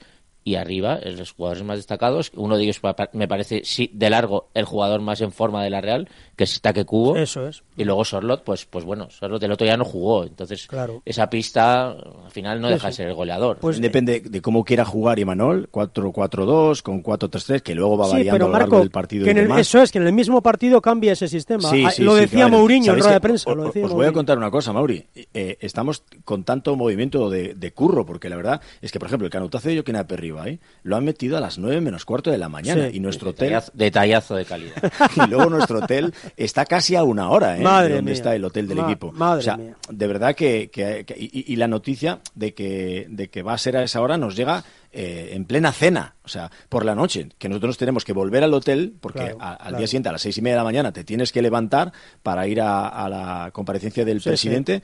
y 0.49 0.55
arriba 0.55 0.99
los 1.03 1.31
jugadores 1.33 1.63
más 1.63 1.77
destacados 1.77 2.31
uno 2.35 2.57
de 2.57 2.63
ellos 2.63 2.81
me 3.13 3.27
parece 3.27 3.61
sí 3.63 3.91
de 3.93 4.09
largo 4.09 4.49
el 4.55 4.65
jugador 4.65 4.99
más 4.99 5.21
en 5.21 5.31
forma 5.31 5.63
de 5.63 5.69
la 5.69 5.79
Real 5.79 6.09
que 6.35 6.45
es 6.45 6.61
Taque 6.61 6.85
Cubo. 6.85 7.17
Eso 7.17 7.47
es. 7.47 7.63
Y 7.75 7.83
luego 7.83 8.03
Sorlot 8.03 8.43
pues 8.43 8.65
pues 8.65 8.83
bueno 8.83 9.09
Sorlot 9.11 9.43
el 9.43 9.51
otro 9.51 9.67
ya 9.67 9.77
no 9.77 9.85
jugó 9.85 10.23
entonces 10.23 10.65
claro. 10.65 11.03
esa 11.05 11.29
pista 11.29 11.91
al 11.91 12.31
final 12.31 12.59
no 12.61 12.69
deja 12.69 12.87
de 12.87 12.93
ser 12.93 13.07
el 13.09 13.13
goleador. 13.13 13.57
pues 13.57 13.79
depende 13.79 14.21
de 14.21 14.41
cómo 14.41 14.63
quiera 14.63 14.85
jugar 14.85 15.19
Imanol 15.19 15.69
4-4-2 15.71 16.81
con 16.81 17.03
4-3-3 17.03 17.61
que 17.61 17.75
luego 17.75 17.95
va 17.95 18.07
variando 18.07 18.45
a 18.45 18.49
lo 18.49 18.57
largo 18.57 18.79
del 18.79 18.89
partido 18.89 19.25
que 19.25 19.59
eso 19.59 19.81
es 19.83 19.91
que 19.91 19.99
en 19.99 20.07
el 20.07 20.13
mismo 20.13 20.41
partido 20.41 20.81
cambia 20.81 21.11
ese 21.11 21.27
sistema. 21.27 21.69
Ah, 21.69 21.91
lo 21.99 22.15
decía 22.15 22.47
Mourinho 22.47 22.93
en 22.93 22.99
rueda 22.99 23.13
de 23.13 23.21
prensa 23.21 23.51
os, 23.51 23.91
voy 23.91 24.07
a 24.07 24.11
contar 24.11 24.37
una 24.37 24.49
cosa 24.49 24.73
Mauri. 24.73 25.05
Eh, 25.33 25.57
estamos 25.59 26.03
con 26.25 26.43
tanto 26.43 26.75
movimiento 26.75 27.29
de, 27.29 27.53
de, 27.53 27.71
curro 27.71 28.05
porque 28.05 28.29
la 28.29 28.35
verdad 28.35 28.61
es 28.81 28.91
que 28.91 28.99
por 28.99 29.07
ejemplo 29.07 29.25
el 29.25 29.31
canutazo 29.31 29.69
de 29.69 29.75
Joaquín 29.75 29.95
Aperriba 29.97 30.38
lo 30.83 30.95
han 30.95 31.05
metido 31.05 31.37
a 31.37 31.39
las 31.39 31.57
9 31.57 31.81
menos 31.81 32.05
cuarto 32.05 32.31
de 32.31 32.37
la 32.37 32.49
mañana 32.49 32.89
y 32.89 32.99
nuestro 32.99 33.31
hotel 33.31 33.59
detallazo 33.73 34.35
de 34.35 34.45
calidad 34.45 34.75
y 35.15 35.29
luego 35.29 35.49
nuestro 35.49 35.79
hotel 35.79 36.13
está 36.37 36.65
casi 36.65 36.95
a 36.95 37.03
una 37.03 37.29
hora 37.29 37.57
¿eh? 37.57 37.87
de 37.87 37.95
donde 37.95 38.11
está 38.11 38.35
el 38.35 38.45
hotel 38.45 38.67
del 38.67 38.79
equipo. 38.79 39.13
o 39.17 39.41
sea, 39.41 39.59
de 39.89 40.07
verdad 40.07 40.35
que, 40.35 40.69
y, 41.17 41.55
la 41.55 41.67
noticia 41.67 42.19
de 42.35 42.53
que, 42.53 43.07
de 43.09 43.29
que 43.29 43.41
va 43.41 43.53
a 43.53 43.57
ser 43.57 43.77
a 43.77 43.83
esa 43.83 44.01
hora 44.01 44.17
nos 44.17 44.35
llega 44.35 44.63
eh, 44.91 45.33
en 45.33 45.45
plena 45.45 45.71
cena, 45.71 46.15
o 46.23 46.27
sea, 46.27 46.49
por 46.67 46.83
la 46.83 46.95
noche, 46.95 47.29
que 47.37 47.47
nosotros 47.47 47.77
tenemos 47.77 48.03
que 48.03 48.11
volver 48.11 48.43
al 48.43 48.51
hotel 48.55 48.95
porque 48.99 49.35
al 49.39 49.77
día 49.77 49.85
siguiente 49.85 50.09
a 50.09 50.11
las 50.11 50.21
seis 50.23 50.35
y 50.39 50.41
media 50.41 50.55
de 50.55 50.61
la 50.61 50.63
mañana 50.63 50.91
te 50.91 51.03
tienes 51.03 51.31
que 51.31 51.43
levantar 51.43 51.93
para 52.23 52.47
ir 52.47 52.59
a, 52.59 53.07
la 53.07 53.51
comparecencia 53.53 54.03
del 54.03 54.19
presidente. 54.19 54.81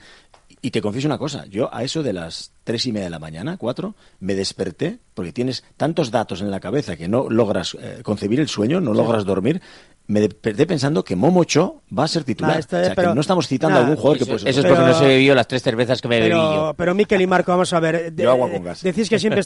Y 0.66 0.72
te 0.72 0.82
confieso 0.82 1.06
una 1.06 1.16
cosa, 1.16 1.46
yo 1.46 1.72
a 1.72 1.84
eso 1.84 2.02
de 2.02 2.12
las 2.12 2.50
tres 2.64 2.86
y 2.86 2.92
media 2.92 3.04
de 3.04 3.10
la 3.10 3.20
mañana, 3.20 3.56
cuatro, 3.56 3.94
me 4.18 4.34
desperté 4.34 4.98
porque 5.14 5.30
tienes 5.30 5.62
tantos 5.76 6.10
datos 6.10 6.40
en 6.40 6.50
la 6.50 6.58
cabeza 6.58 6.96
que 6.96 7.06
no 7.06 7.30
logras 7.30 7.76
eh, 7.80 8.00
concebir 8.02 8.40
el 8.40 8.48
sueño, 8.48 8.80
no 8.80 8.92
logras 8.92 9.24
dormir, 9.24 9.62
me 10.08 10.18
desperté 10.18 10.66
pensando 10.66 11.04
que 11.04 11.14
Momocho 11.14 11.82
va 11.96 12.02
a 12.02 12.08
ser 12.08 12.24
titular. 12.24 12.58
o 12.58 12.62
sea, 12.62 12.96
que 12.96 13.14
no 13.14 13.20
estamos 13.20 13.46
citando 13.46 13.78
a 13.78 13.82
algún 13.82 13.94
jugador 13.94 14.18
que 14.18 14.26
puede 14.26 14.50
Eso 14.50 14.60
es 14.60 14.66
porque 14.66 14.82
no 14.82 14.94
se 14.94 15.06
bebió 15.06 15.36
las 15.36 15.46
tres 15.46 15.62
cervezas 15.62 16.02
que 16.02 16.08
me 16.08 16.18
bebí 16.18 16.34
yo. 16.34 16.74
Pero 16.76 16.96
Miquel 16.96 17.20
y 17.20 17.28
Marco, 17.28 17.52
vamos 17.52 17.72
a 17.72 17.78
ver. 17.78 18.12
yo 18.16 18.32
agua 18.32 18.50
con 18.50 18.64
gas. 18.64 18.82
Decís 18.82 19.08
que, 19.08 19.20
siempre 19.20 19.42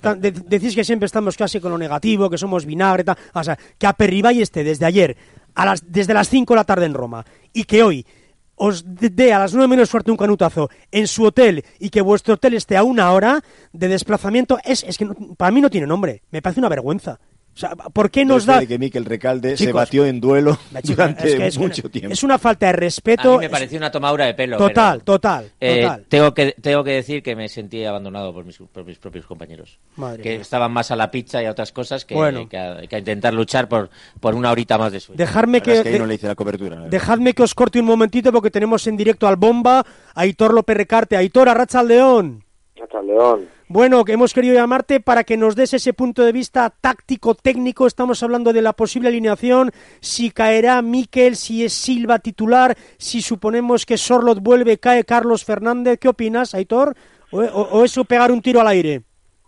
decís 0.47 0.75
que 0.75 0.85
siempre 0.85 1.05
estamos 1.05 1.37
casi 1.37 1.61
con 1.61 1.71
lo 1.71 1.77
negativo, 1.77 2.31
que 2.31 2.39
somos 2.39 2.65
vinagre, 2.65 3.05
tal. 3.05 3.19
O 3.35 3.45
sea, 3.45 3.59
que 3.77 3.87
a 3.87 3.93
Perribay 3.93 4.41
esté 4.41 4.65
desde 4.65 4.87
ayer, 4.87 5.19
a 5.55 5.67
las, 5.67 5.83
desde 5.87 6.15
las 6.15 6.31
5 6.31 6.55
de 6.55 6.57
la 6.57 6.65
tarde 6.65 6.87
en 6.87 6.95
Roma, 6.95 7.27
y 7.53 7.65
que 7.65 7.83
hoy 7.83 8.07
os 8.61 8.85
dé 8.85 9.33
a 9.33 9.39
las 9.39 9.55
9 9.55 9.67
menos 9.67 9.89
suerte 9.89 10.11
un 10.11 10.19
canutazo 10.19 10.69
en 10.93 11.07
su 11.07 11.25
hotel 11.25 11.65
y 11.79 11.89
que 11.89 12.03
vuestro 12.03 12.35
hotel 12.35 12.53
esté 12.55 12.77
a 12.77 12.83
una 12.83 13.11
hora 13.11 13.43
de 13.73 13.89
desplazamiento, 13.89 14.59
es, 14.63 14.85
es 14.85 14.99
que 14.99 15.09
para 15.39 15.51
mí 15.51 15.63
no 15.63 15.71
tiene 15.71 15.87
nombre. 15.87 16.23
Me 16.31 16.43
parece 16.43 16.61
una 16.61 16.69
vergüenza. 16.69 17.19
O 17.61 17.67
sea, 17.67 17.77
¿por 17.77 18.11
qué 18.11 18.25
nos 18.25 18.47
da...? 18.47 18.65
que 18.65 18.79
Miquel 18.79 19.05
Recalde 19.05 19.55
se 19.55 19.71
batió 19.71 20.07
en 20.07 20.19
duelo 20.19 20.57
durante 20.83 21.51
mucho 21.59 21.91
tiempo. 21.91 22.11
Es 22.11 22.23
una 22.23 22.39
falta 22.39 22.67
de 22.69 22.73
respeto... 22.73 23.35
A 23.35 23.37
mí 23.37 23.45
me 23.45 23.51
pareció 23.51 23.77
una 23.77 23.91
tomadura 23.91 24.25
de 24.25 24.33
pelo. 24.33 24.57
Total, 24.57 25.03
total, 25.03 25.53
eh, 25.61 25.83
total. 25.83 26.07
Tengo 26.09 26.33
que, 26.33 26.53
tengo 26.53 26.83
que 26.83 26.93
decir 26.93 27.23
que 27.23 27.37
me 27.37 27.51
sentí 27.51 27.85
abandonado 27.85 28.33
por 28.33 28.47
mis, 28.47 28.57
propios 28.99 29.27
compañeros. 29.27 29.79
que 30.23 30.37
estaban 30.37 30.73
más 30.73 30.91
a 30.91 30.97
la 30.97 31.11
pizza 31.11 31.43
y 31.43 31.47
a 31.47 31.51
otras 31.51 31.71
cosas 31.71 32.07
que, 32.07 32.15
que, 32.49 32.57
a, 32.57 32.99
intentar 32.99 33.35
luchar 33.35 33.69
por, 33.69 33.91
por 34.21 34.35
una 34.35 34.51
horita 34.51 34.79
más 34.79 34.91
de 34.91 35.01
sueño. 35.01 35.19
Dejadme 35.19 35.61
que... 35.61 35.83
que 35.83 35.99
no 35.99 36.07
le 36.07 36.15
hice 36.15 36.29
la 36.29 36.35
cobertura. 36.35 36.89
Dejadme 36.89 37.35
que 37.35 37.43
os 37.43 37.55
corte 37.55 37.79
un 37.79 37.85
momentito 37.85 38.33
porque 38.33 38.51
tenemos 38.51 38.87
en 38.87 38.97
directo 38.97 39.29
al 39.29 39.37
Bomba, 39.37 39.81
a 39.81 39.85
Aitor 40.15 40.55
López 40.55 40.79
Recarte. 40.79 41.15
Aitor, 41.15 41.51
Arracha 41.51 41.81
al 41.81 41.89
León. 41.89 42.43
Arracha 42.75 43.01
al 43.01 43.07
León. 43.07 43.60
Bueno, 43.73 44.05
que 44.05 44.15
hemos 44.15 44.35
querido 44.35 44.55
llamarte 44.55 44.99
para 44.99 45.23
que 45.23 45.37
nos 45.37 45.55
des 45.55 45.73
ese 45.75 45.93
punto 45.93 46.25
de 46.25 46.33
vista 46.33 46.71
táctico, 46.71 47.37
técnico. 47.37 47.87
Estamos 47.87 48.21
hablando 48.25 48.53
de 48.53 48.63
la 48.63 48.73
posible 48.73 49.07
alineación, 49.07 49.71
si 50.01 50.33
caerá 50.33 50.83
Miquel, 50.83 51.37
si 51.37 51.65
es 51.65 51.73
Silva 51.73 52.19
titular, 52.19 52.75
si 52.99 53.23
suponemos 53.23 53.87
que 53.87 53.97
Sorlot 53.97 54.41
vuelve, 54.41 54.79
cae 54.79 55.05
Carlos 55.05 55.45
Fernández. 55.45 56.01
¿Qué 56.01 56.09
opinas, 56.09 56.53
Aitor? 56.53 56.97
¿O, 57.31 57.85
eso 57.85 58.05
pegar 58.05 58.33
un 58.33 58.43
tiro 58.43 58.61
al 58.61 58.67
aire? 58.67 59.03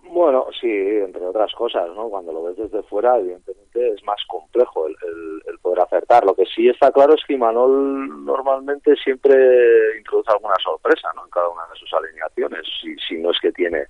Bueno, 0.04 0.46
sí, 0.61 0.70
entre 0.70 1.26
otras 1.26 1.52
cosas, 1.54 1.88
¿no? 1.96 2.08
Cuando 2.08 2.30
lo 2.30 2.44
ves 2.44 2.56
desde 2.56 2.85
fuera, 2.85 3.18
evidentemente 3.18 3.88
es 3.88 4.04
más 4.04 4.22
complejo 4.28 4.87
el, 4.87 5.58
poder 5.62 5.80
acertar. 5.80 6.24
Lo 6.24 6.35
que 6.35 6.44
sí 6.46 6.68
está 6.68 6.92
claro 6.92 7.14
es 7.14 7.22
que 7.26 7.35
Imanol 7.35 8.24
normalmente 8.24 8.94
siempre 9.02 9.98
introduce 9.98 10.30
alguna 10.30 10.54
sorpresa, 10.62 11.08
¿no? 11.16 11.24
En 11.24 11.30
cada 11.30 11.48
una 11.48 11.62
de 11.72 11.80
sus 11.80 11.92
alineaciones, 11.92 12.62
si 13.08 13.16
no 13.16 13.32
es 13.32 13.38
que 13.40 13.50
tiene 13.50 13.88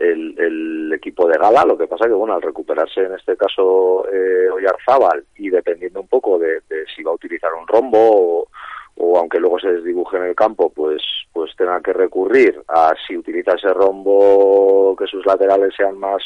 el, 0.00 0.92
equipo 0.92 1.28
de 1.28 1.38
gala. 1.38 1.64
Lo 1.64 1.76
que 1.76 1.86
pasa 1.86 2.06
que, 2.06 2.12
bueno, 2.12 2.34
al 2.34 2.42
recuperarse 2.42 3.02
en 3.02 3.14
este 3.14 3.36
caso 3.36 4.04
eh, 4.08 4.50
Oyarzábal 4.50 5.24
y 5.36 5.50
dependiendo 5.50 6.00
un 6.00 6.08
poco 6.08 6.38
de, 6.38 6.62
si 6.94 7.02
va 7.02 7.12
a 7.12 7.14
utilizar 7.14 7.52
un 7.54 7.66
rombo 7.66 8.48
o, 8.96 9.18
aunque 9.18 9.38
luego 9.38 9.60
se 9.60 9.72
desdibuje 9.72 10.16
en 10.16 10.24
el 10.24 10.34
campo, 10.34 10.70
pues, 10.70 11.02
pues 11.32 11.54
tenga 11.56 11.80
que 11.80 11.92
recurrir 11.92 12.60
a 12.68 12.92
si 13.06 13.16
utiliza 13.16 13.52
ese 13.52 13.72
rombo 13.72 14.96
que 14.96 15.06
sus 15.06 15.24
laterales 15.24 15.72
sean 15.76 15.98
más 15.98 16.22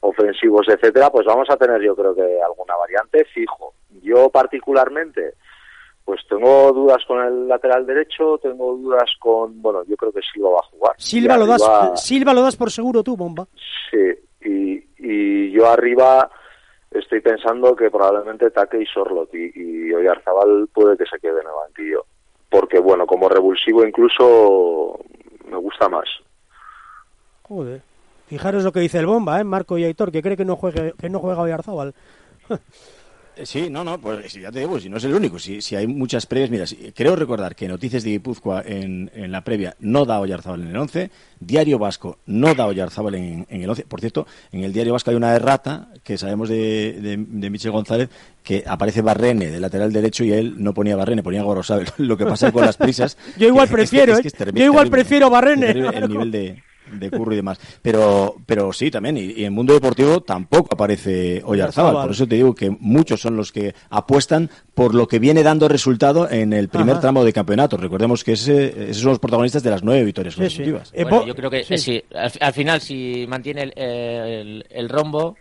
ofensivos, 0.00 0.66
etcétera, 0.68 1.10
pues 1.10 1.26
vamos 1.26 1.48
a 1.50 1.56
tener 1.56 1.82
yo 1.82 1.94
creo 1.94 2.14
que 2.14 2.40
alguna 2.42 2.76
variante 2.76 3.24
fijo. 3.26 3.74
Yo 4.02 4.30
particularmente 4.30 5.34
pues 6.04 6.20
tengo 6.28 6.72
dudas 6.72 7.02
con 7.06 7.24
el 7.24 7.48
lateral 7.48 7.86
derecho, 7.86 8.38
tengo 8.42 8.76
dudas 8.76 9.10
con, 9.18 9.60
bueno, 9.62 9.82
yo 9.84 9.96
creo 9.96 10.12
que 10.12 10.20
Silva 10.20 10.50
va 10.50 10.58
a 10.58 10.70
jugar. 10.70 10.94
Silva, 10.98 11.36
lo, 11.38 11.46
das, 11.46 11.62
Silva 11.94 12.34
lo 12.34 12.42
das 12.42 12.56
por 12.56 12.70
seguro 12.70 13.02
tú, 13.02 13.16
Bomba. 13.16 13.46
Sí, 13.90 14.48
y, 14.48 14.84
y 14.98 15.50
yo 15.50 15.68
arriba 15.68 16.30
estoy 16.90 17.20
pensando 17.20 17.74
que 17.74 17.90
probablemente 17.90 18.50
Taque 18.50 18.80
y 18.80 18.86
Sorlot 18.86 19.34
y, 19.34 19.50
y 19.54 19.92
Oyarzabal 19.92 20.68
puede 20.72 20.96
que 20.96 21.06
se 21.06 21.18
quede 21.18 21.40
en 21.40 21.46
el 21.46 21.54
banquillo. 21.66 22.04
Porque, 22.48 22.78
bueno, 22.78 23.06
como 23.06 23.28
revulsivo 23.28 23.84
incluso 23.84 24.98
me 25.48 25.56
gusta 25.56 25.88
más. 25.88 26.08
Joder. 27.42 27.82
Fijaros 28.26 28.64
lo 28.64 28.72
que 28.72 28.80
dice 28.80 28.98
el 28.98 29.06
Bomba, 29.06 29.40
¿eh? 29.40 29.44
Marco 29.44 29.76
y 29.76 29.84
Aitor, 29.84 30.10
que 30.10 30.22
cree 30.22 30.36
que 30.36 30.44
no, 30.44 30.56
juegue, 30.56 30.94
que 30.98 31.10
no 31.10 31.18
juega 31.18 31.42
Oyarzabal. 31.42 31.94
Eh, 33.36 33.46
sí, 33.46 33.68
no, 33.70 33.82
no, 33.82 33.98
pues 33.98 34.32
ya 34.34 34.52
te 34.52 34.60
digo, 34.60 34.78
si 34.78 34.88
no 34.88 34.98
es 34.98 35.04
el 35.04 35.14
único, 35.14 35.38
si, 35.38 35.60
si 35.60 35.74
hay 35.74 35.86
muchas 35.86 36.26
previas, 36.26 36.50
mira, 36.50 36.64
creo 36.94 37.16
recordar 37.16 37.56
que 37.56 37.66
Noticias 37.66 38.04
de 38.04 38.10
Guipúzcoa 38.10 38.62
en, 38.64 39.10
en 39.14 39.32
la 39.32 39.42
previa 39.42 39.74
no 39.80 40.04
da 40.04 40.20
Oyarzábal 40.20 40.62
en 40.62 40.68
el 40.68 40.76
11, 40.76 41.10
Diario 41.40 41.78
Vasco 41.78 42.18
no 42.26 42.54
da 42.54 42.66
Oyarzábal 42.66 43.16
en, 43.16 43.46
en 43.48 43.62
el 43.62 43.68
11, 43.70 43.84
por 43.84 44.00
cierto, 44.00 44.26
en 44.52 44.62
el 44.62 44.72
Diario 44.72 44.92
Vasco 44.92 45.10
hay 45.10 45.16
una 45.16 45.34
errata 45.34 45.88
que 46.04 46.16
sabemos 46.16 46.48
de, 46.48 47.16
de, 47.16 47.50
Michel 47.50 47.72
González 47.72 48.08
que 48.42 48.62
aparece 48.66 49.02
Barrene 49.02 49.50
de 49.50 49.60
lateral 49.60 49.92
derecho 49.92 50.24
y 50.24 50.32
él 50.32 50.54
no 50.58 50.74
ponía 50.74 50.96
Barrene, 50.96 51.22
ponía 51.22 51.42
Gorosabel, 51.42 51.88
lo 51.98 52.16
que 52.16 52.26
pasa 52.26 52.52
con 52.52 52.64
las 52.64 52.76
prisas. 52.76 53.16
Yo 53.36 53.48
igual 53.48 53.68
prefiero, 53.70 54.16
¿eh? 54.16 54.22
Yo 54.54 54.64
igual 54.64 54.90
prefiero 54.90 55.30
Barrene. 55.30 55.70
El 55.70 56.08
nivel 56.08 56.30
de 56.30 56.62
de 56.98 57.10
curro 57.10 57.32
y 57.32 57.36
demás. 57.36 57.58
Pero, 57.82 58.36
pero 58.46 58.72
sí, 58.72 58.90
también, 58.90 59.16
y, 59.16 59.30
en 59.38 59.44
el 59.46 59.50
mundo 59.50 59.74
deportivo 59.74 60.20
tampoco 60.22 60.68
aparece 60.72 61.42
Oyarzábal. 61.44 62.02
Por 62.06 62.10
eso 62.10 62.26
te 62.26 62.36
digo 62.36 62.54
que 62.54 62.70
muchos 62.70 63.20
son 63.20 63.36
los 63.36 63.52
que 63.52 63.74
apuestan 63.90 64.50
por 64.74 64.94
lo 64.94 65.06
que 65.06 65.18
viene 65.18 65.42
dando 65.42 65.68
resultado 65.68 66.30
en 66.30 66.52
el 66.52 66.68
primer 66.68 67.00
tramo 67.00 67.24
de 67.24 67.32
campeonato. 67.32 67.76
Recordemos 67.76 68.24
que 68.24 68.32
ese, 68.32 68.90
esos 68.90 69.02
son 69.02 69.10
los 69.10 69.18
protagonistas 69.18 69.62
de 69.62 69.70
las 69.70 69.82
nueve 69.82 70.04
victorias 70.04 70.36
consecutivas. 70.36 70.92
Eh, 70.94 71.04
yo 71.26 71.34
creo 71.34 71.50
que 71.50 71.64
sí. 71.78 72.02
al, 72.40 72.52
final, 72.52 72.80
si 72.80 73.26
mantiene 73.28 73.72
el, 73.74 74.64
el, 74.68 74.88
rombo, 74.88 75.36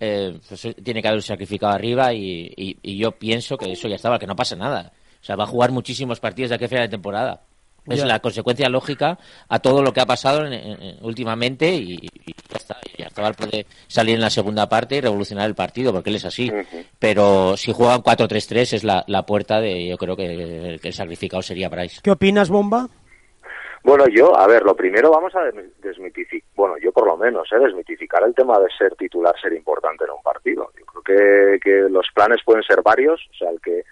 eh, 0.00 0.38
pues 0.48 0.68
tiene 0.82 1.02
que 1.02 1.08
haber 1.08 1.22
sacrificado 1.22 1.72
arriba 1.72 2.12
y, 2.12 2.52
y, 2.56 2.96
yo 2.96 3.12
pienso 3.12 3.56
que 3.56 3.72
eso 3.72 3.88
ya 3.88 3.96
estaba, 3.96 4.18
que 4.18 4.26
no 4.26 4.36
pasa 4.36 4.56
nada. 4.56 4.92
O 5.20 5.24
sea, 5.24 5.36
va 5.36 5.44
a 5.44 5.48
jugar 5.48 5.72
muchísimos 5.72 6.20
partidos 6.20 6.50
de 6.50 6.54
aquí 6.54 6.64
a 6.64 6.68
final 6.68 6.84
de 6.84 6.90
temporada. 6.90 7.42
Es 7.88 8.04
la 8.04 8.20
consecuencia 8.20 8.68
lógica 8.68 9.18
a 9.48 9.58
todo 9.58 9.82
lo 9.82 9.92
que 9.92 10.00
ha 10.00 10.06
pasado 10.06 10.48
últimamente 11.02 11.74
y, 11.74 11.96
ya 12.48 12.56
está. 12.56 12.76
Y 12.96 13.02
Arzabal 13.02 13.34
puede 13.34 13.66
salir 13.86 14.14
en 14.14 14.20
la 14.20 14.30
segunda 14.30 14.68
parte 14.68 14.96
y 14.96 15.00
revolucionar 15.00 15.48
el 15.48 15.54
partido, 15.54 15.92
porque 15.92 16.10
él 16.10 16.16
es 16.16 16.24
así. 16.24 16.50
Pero 16.98 17.56
si 17.56 17.72
juegan 17.72 18.02
4-3-3 18.02 18.72
es 18.74 18.84
la, 18.84 19.22
puerta 19.26 19.60
de, 19.60 19.88
yo 19.88 19.96
creo 19.96 20.16
que 20.16 20.78
el, 20.82 20.92
sacrificado 20.92 21.42
sería 21.42 21.68
Bryce. 21.68 22.00
¿Qué 22.02 22.10
opinas, 22.10 22.50
Bomba? 22.50 22.88
Bueno, 23.84 24.04
yo, 24.08 24.36
a 24.36 24.46
ver, 24.46 24.64
lo 24.64 24.74
primero 24.74 25.10
vamos 25.10 25.34
a 25.36 25.40
desmitificar, 25.80 26.48
bueno, 26.56 26.76
yo 26.78 26.92
por 26.92 27.06
lo 27.06 27.16
menos, 27.16 27.48
¿eh? 27.52 27.58
desmitificar 27.58 28.22
el 28.24 28.34
tema 28.34 28.58
de 28.58 28.66
ser 28.76 28.94
titular, 28.96 29.34
ser 29.40 29.52
importante 29.52 30.04
en 30.04 30.10
un 30.10 30.22
partido. 30.22 30.70
Yo 30.78 30.84
creo 30.84 31.02
que, 31.02 31.60
que 31.60 31.88
los 31.88 32.06
planes 32.12 32.38
pueden 32.44 32.62
ser 32.64 32.82
varios, 32.82 33.20
o 33.30 33.34
sea, 33.34 33.50
el 33.50 33.60
que 33.60 33.84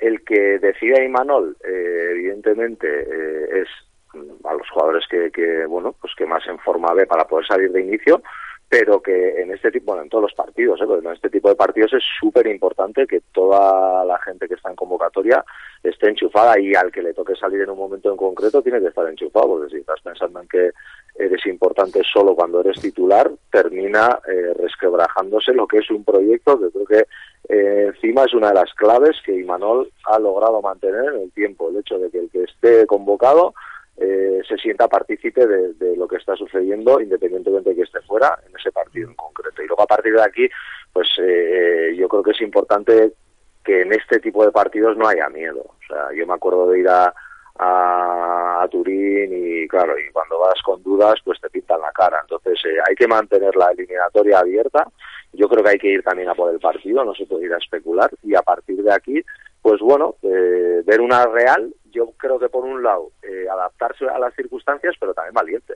el 0.00 0.24
que 0.24 0.58
decida 0.58 1.02
Imanol, 1.02 1.56
eh, 1.64 2.08
evidentemente, 2.12 2.86
eh, 2.88 3.62
es 3.62 3.68
mm, 4.14 4.46
a 4.46 4.54
los 4.54 4.68
jugadores 4.70 5.04
que, 5.08 5.30
que, 5.30 5.66
bueno, 5.66 5.94
pues 6.00 6.14
que 6.16 6.26
más 6.26 6.46
en 6.46 6.58
forma 6.58 6.92
ve 6.94 7.06
para 7.06 7.26
poder 7.26 7.46
salir 7.46 7.70
de 7.72 7.82
inicio, 7.82 8.22
pero 8.70 9.02
que 9.02 9.42
en 9.42 9.50
este 9.50 9.72
tipo, 9.72 9.86
bueno, 9.86 10.04
en 10.04 10.08
todos 10.08 10.22
los 10.22 10.32
partidos, 10.32 10.80
¿eh? 10.80 10.84
en 10.84 11.12
este 11.12 11.28
tipo 11.28 11.48
de 11.48 11.56
partidos 11.56 11.92
es 11.92 12.04
súper 12.20 12.46
importante 12.46 13.04
que 13.04 13.20
toda 13.32 14.04
la 14.04 14.16
gente 14.20 14.46
que 14.46 14.54
está 14.54 14.70
en 14.70 14.76
convocatoria 14.76 15.44
esté 15.82 16.08
enchufada 16.08 16.56
y 16.60 16.72
al 16.76 16.92
que 16.92 17.02
le 17.02 17.12
toque 17.12 17.34
salir 17.34 17.62
en 17.62 17.70
un 17.70 17.78
momento 17.78 18.12
en 18.12 18.16
concreto 18.16 18.62
tiene 18.62 18.78
que 18.78 18.86
estar 18.86 19.08
enchufado, 19.08 19.48
porque 19.48 19.70
si 19.74 19.80
estás 19.80 20.00
pensando 20.02 20.40
en 20.40 20.46
que 20.46 20.70
eres 21.16 21.44
importante 21.46 22.00
solo 22.12 22.36
cuando 22.36 22.60
eres 22.60 22.80
titular, 22.80 23.28
termina 23.50 24.20
eh, 24.28 24.54
resquebrajándose 24.56 25.52
lo 25.52 25.66
que 25.66 25.78
es 25.78 25.90
un 25.90 26.04
proyecto 26.04 26.60
que 26.60 26.70
creo 26.70 26.86
que 26.86 27.06
eh, 27.48 27.86
encima 27.88 28.22
es 28.22 28.34
una 28.34 28.50
de 28.50 28.54
las 28.54 28.72
claves 28.74 29.16
que 29.26 29.36
Imanol 29.36 29.90
ha 30.04 30.20
logrado 30.20 30.62
mantener 30.62 31.06
en 31.12 31.22
el 31.22 31.32
tiempo, 31.32 31.70
el 31.70 31.78
hecho 31.78 31.98
de 31.98 32.08
que 32.08 32.20
el 32.20 32.30
que 32.30 32.44
esté 32.44 32.86
convocado 32.86 33.52
eh, 34.00 34.40
se 34.48 34.56
sienta 34.56 34.88
partícipe 34.88 35.46
de, 35.46 35.96
lo 35.96 36.08
que 36.08 36.16
está 36.16 36.34
sucediendo, 36.34 37.00
independientemente 37.00 37.70
de 37.70 37.76
que 37.76 37.82
esté 37.82 38.00
fuera 38.00 38.38
en 38.48 38.56
ese 38.56 38.72
partido 38.72 39.10
en 39.10 39.14
concreto. 39.14 39.62
Y 39.62 39.66
luego 39.66 39.82
a 39.82 39.86
partir 39.86 40.14
de 40.14 40.22
aquí, 40.22 40.48
pues 40.90 41.06
eh, 41.18 41.94
yo 41.98 42.08
creo 42.08 42.22
que 42.22 42.30
es 42.30 42.40
importante 42.40 43.12
que 43.62 43.82
en 43.82 43.92
este 43.92 44.18
tipo 44.20 44.42
de 44.42 44.52
partidos 44.52 44.96
no 44.96 45.06
haya 45.06 45.28
miedo. 45.28 45.60
O 45.60 45.86
sea, 45.86 46.08
yo 46.16 46.26
me 46.26 46.32
acuerdo 46.32 46.70
de 46.70 46.80
ir 46.80 46.88
a, 46.88 47.12
a, 47.58 48.66
Turín 48.70 49.30
y 49.32 49.68
claro, 49.68 49.98
y 49.98 50.10
cuando 50.12 50.38
vas 50.38 50.60
con 50.62 50.82
dudas, 50.82 51.16
pues 51.22 51.38
te 51.38 51.50
pintan 51.50 51.82
la 51.82 51.92
cara. 51.92 52.20
Entonces 52.22 52.58
eh, 52.64 52.78
hay 52.88 52.94
que 52.94 53.06
mantener 53.06 53.54
la 53.54 53.70
eliminatoria 53.70 54.38
abierta. 54.38 54.86
Yo 55.34 55.46
creo 55.46 55.62
que 55.62 55.70
hay 55.70 55.78
que 55.78 55.92
ir 55.92 56.02
también 56.02 56.30
a 56.30 56.34
por 56.34 56.50
el 56.50 56.58
partido, 56.58 57.04
no 57.04 57.14
se 57.14 57.26
puede 57.26 57.44
ir 57.44 57.52
a 57.52 57.58
especular 57.58 58.10
y 58.22 58.34
a 58.34 58.40
partir 58.40 58.82
de 58.82 58.92
aquí, 58.92 59.22
pues 59.62 59.80
bueno, 59.80 60.16
ver 60.22 61.00
una 61.00 61.26
real 61.26 61.74
yo 61.92 62.12
creo 62.16 62.38
que 62.38 62.48
por 62.48 62.64
un 62.64 62.82
lado 62.82 63.10
eh, 63.22 63.46
adaptarse 63.50 64.06
a 64.08 64.18
las 64.18 64.34
circunstancias, 64.34 64.94
pero 64.98 65.14
también 65.14 65.34
valiente. 65.34 65.74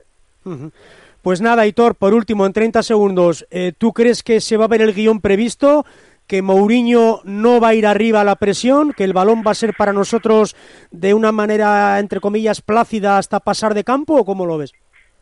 Pues 1.21 1.41
nada, 1.41 1.65
Hitor, 1.65 1.95
por 1.95 2.13
último, 2.13 2.45
en 2.45 2.53
30 2.53 2.83
segundos, 2.83 3.47
eh, 3.49 3.73
¿tú 3.77 3.93
crees 3.93 4.23
que 4.23 4.39
se 4.39 4.57
va 4.57 4.65
a 4.65 4.69
ver 4.69 4.81
el 4.81 4.93
guion 4.93 5.21
previsto? 5.21 5.85
¿Que 6.27 6.41
Mourinho 6.41 7.21
no 7.23 7.59
va 7.59 7.69
a 7.69 7.73
ir 7.75 7.85
arriba 7.85 8.21
a 8.21 8.23
la 8.23 8.35
presión? 8.35 8.93
¿Que 8.93 9.03
el 9.03 9.13
balón 9.13 9.43
va 9.45 9.51
a 9.51 9.55
ser 9.55 9.73
para 9.77 9.93
nosotros 9.93 10.55
de 10.91 11.13
una 11.13 11.31
manera, 11.31 11.99
entre 11.99 12.19
comillas, 12.19 12.61
plácida 12.61 13.17
hasta 13.17 13.39
pasar 13.39 13.73
de 13.73 13.83
campo? 13.83 14.15
¿O 14.15 14.25
cómo 14.25 14.45
lo 14.45 14.57
ves? 14.57 14.73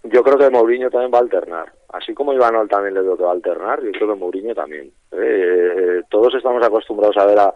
Yo 0.04 0.24
creo 0.24 0.38
que 0.38 0.50
Mourinho 0.50 0.90
también 0.90 1.12
va 1.14 1.20
a 1.20 1.22
alternar. 1.22 1.72
Así 1.90 2.14
como 2.14 2.34
Ivanol 2.34 2.68
también 2.68 2.96
le 2.96 3.02
veo 3.02 3.16
que 3.16 3.24
va 3.24 3.30
a 3.30 3.34
alternar, 3.34 3.82
yo 3.84 3.92
creo 3.92 4.10
que 4.10 4.20
Mourinho 4.20 4.56
también. 4.56 4.92
Eh, 5.12 6.02
todos 6.10 6.34
estamos 6.36 6.64
acostumbrados 6.66 7.16
a 7.18 7.26
ver 7.26 7.40
a, 7.40 7.54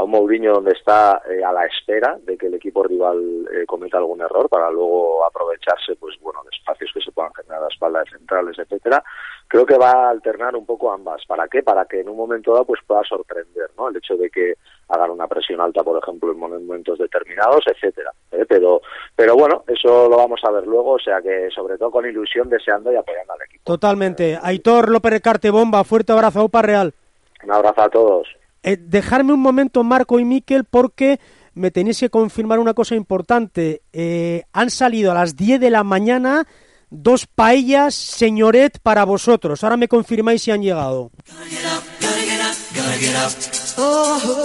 a 0.00 0.04
un 0.04 0.10
Mourinho 0.10 0.54
donde 0.54 0.72
está 0.72 1.20
eh, 1.28 1.44
a 1.44 1.52
la 1.52 1.66
espera 1.66 2.16
de 2.22 2.36
que 2.38 2.46
el 2.46 2.54
equipo 2.54 2.82
rival 2.82 3.46
eh, 3.52 3.66
cometa 3.66 3.98
algún 3.98 4.20
error 4.22 4.48
para 4.48 4.70
luego 4.70 5.24
aprovecharse 5.26 5.94
pues 5.96 6.18
bueno 6.20 6.42
de 6.42 6.56
espacios 6.56 6.90
que 6.94 7.02
se 7.02 7.12
puedan 7.12 7.32
generar 7.34 7.62
a 7.64 7.68
espaldas 7.68 8.08
centrales 8.10 8.58
etcétera. 8.58 9.04
Creo 9.46 9.66
que 9.66 9.76
va 9.76 9.90
a 9.90 10.10
alternar 10.10 10.56
un 10.56 10.64
poco 10.64 10.90
ambas. 10.90 11.24
Para 11.26 11.48
qué 11.48 11.62
para 11.62 11.84
que 11.84 12.00
en 12.00 12.08
un 12.08 12.16
momento 12.16 12.52
dado 12.52 12.64
pues 12.64 12.80
pueda 12.86 13.02
sorprender 13.04 13.70
no 13.76 13.88
el 13.88 13.96
hecho 13.96 14.16
de 14.16 14.30
que 14.30 14.54
hagan 14.88 15.10
una 15.10 15.28
presión 15.28 15.60
alta 15.60 15.84
por 15.84 16.02
ejemplo 16.02 16.32
en 16.32 16.38
momentos 16.38 16.98
determinados 16.98 17.60
etcétera 17.66 18.10
¿eh? 18.32 18.44
pero 18.48 18.80
pero 19.14 19.36
bueno 19.36 19.64
eso 19.66 20.08
lo 20.08 20.16
vamos 20.16 20.40
a 20.44 20.50
ver 20.50 20.66
luego. 20.66 20.92
O 20.92 20.98
sea 20.98 21.20
que 21.20 21.50
sobre 21.54 21.76
todo 21.76 21.90
con 21.90 22.06
ilusión 22.06 22.48
deseando 22.48 22.90
y 22.90 22.96
apoyando 22.96 23.34
al 23.34 23.42
equipo. 23.42 23.64
Totalmente. 23.64 24.38
Aitor 24.42 24.88
López 24.88 25.12
Recarte 25.12 25.50
Bomba. 25.50 25.84
Fuerte 25.84 26.12
abrazo 26.12 26.48
a 26.50 26.62
Real. 26.62 26.94
Un 27.42 27.52
abrazo 27.52 27.82
a 27.82 27.88
todos 27.90 28.39
eh, 28.62 28.76
dejarme 28.76 29.32
un 29.32 29.40
momento, 29.40 29.82
Marco 29.82 30.18
y 30.18 30.24
Miquel, 30.24 30.64
porque 30.64 31.20
me 31.54 31.70
tenéis 31.70 32.00
que 32.00 32.10
confirmar 32.10 32.58
una 32.58 32.74
cosa 32.74 32.94
importante. 32.94 33.82
Eh, 33.92 34.44
han 34.52 34.70
salido 34.70 35.10
a 35.12 35.14
las 35.14 35.36
10 35.36 35.60
de 35.60 35.70
la 35.70 35.84
mañana 35.84 36.46
dos 36.90 37.26
paellas 37.26 37.94
señoret 37.94 38.78
para 38.80 39.04
vosotros. 39.04 39.62
Ahora 39.62 39.76
me 39.76 39.88
confirmáis 39.88 40.42
si 40.42 40.50
han 40.50 40.62
llegado. 40.62 41.10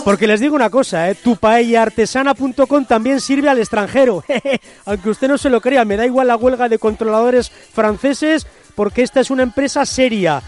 Porque 0.04 0.28
les 0.28 0.40
digo 0.40 0.56
una 0.56 0.70
cosa, 0.70 1.10
¿eh? 1.10 1.16
tu 1.16 1.36
paellartesana.com 1.36 2.86
también 2.86 3.20
sirve 3.20 3.50
al 3.50 3.60
extranjero. 3.60 4.24
Aunque 4.86 5.10
usted 5.10 5.28
no 5.28 5.38
se 5.38 5.50
lo 5.50 5.60
crea, 5.62 5.84
me 5.84 5.98
da 5.98 6.06
igual 6.06 6.28
la 6.28 6.38
huelga 6.38 6.70
de 6.70 6.80
controladores 6.80 7.50
franceses 7.50 8.48
porque 8.76 9.02
esta 9.02 9.20
es 9.20 9.30
una 9.30 9.44
empresa 9.44 9.86
seria 9.86 10.42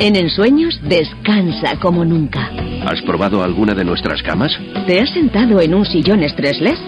En 0.00 0.16
Ensueños 0.16 0.78
descansa 0.82 1.80
como 1.80 2.04
nunca. 2.04 2.50
¿Has 2.84 3.00
probado 3.06 3.42
alguna 3.42 3.72
de 3.74 3.86
nuestras 3.86 4.22
camas? 4.22 4.52
¿Te 4.86 5.00
has 5.00 5.08
sentado 5.14 5.58
en 5.62 5.72
un 5.74 5.86
sillón 5.86 6.22
estresless? 6.22 6.78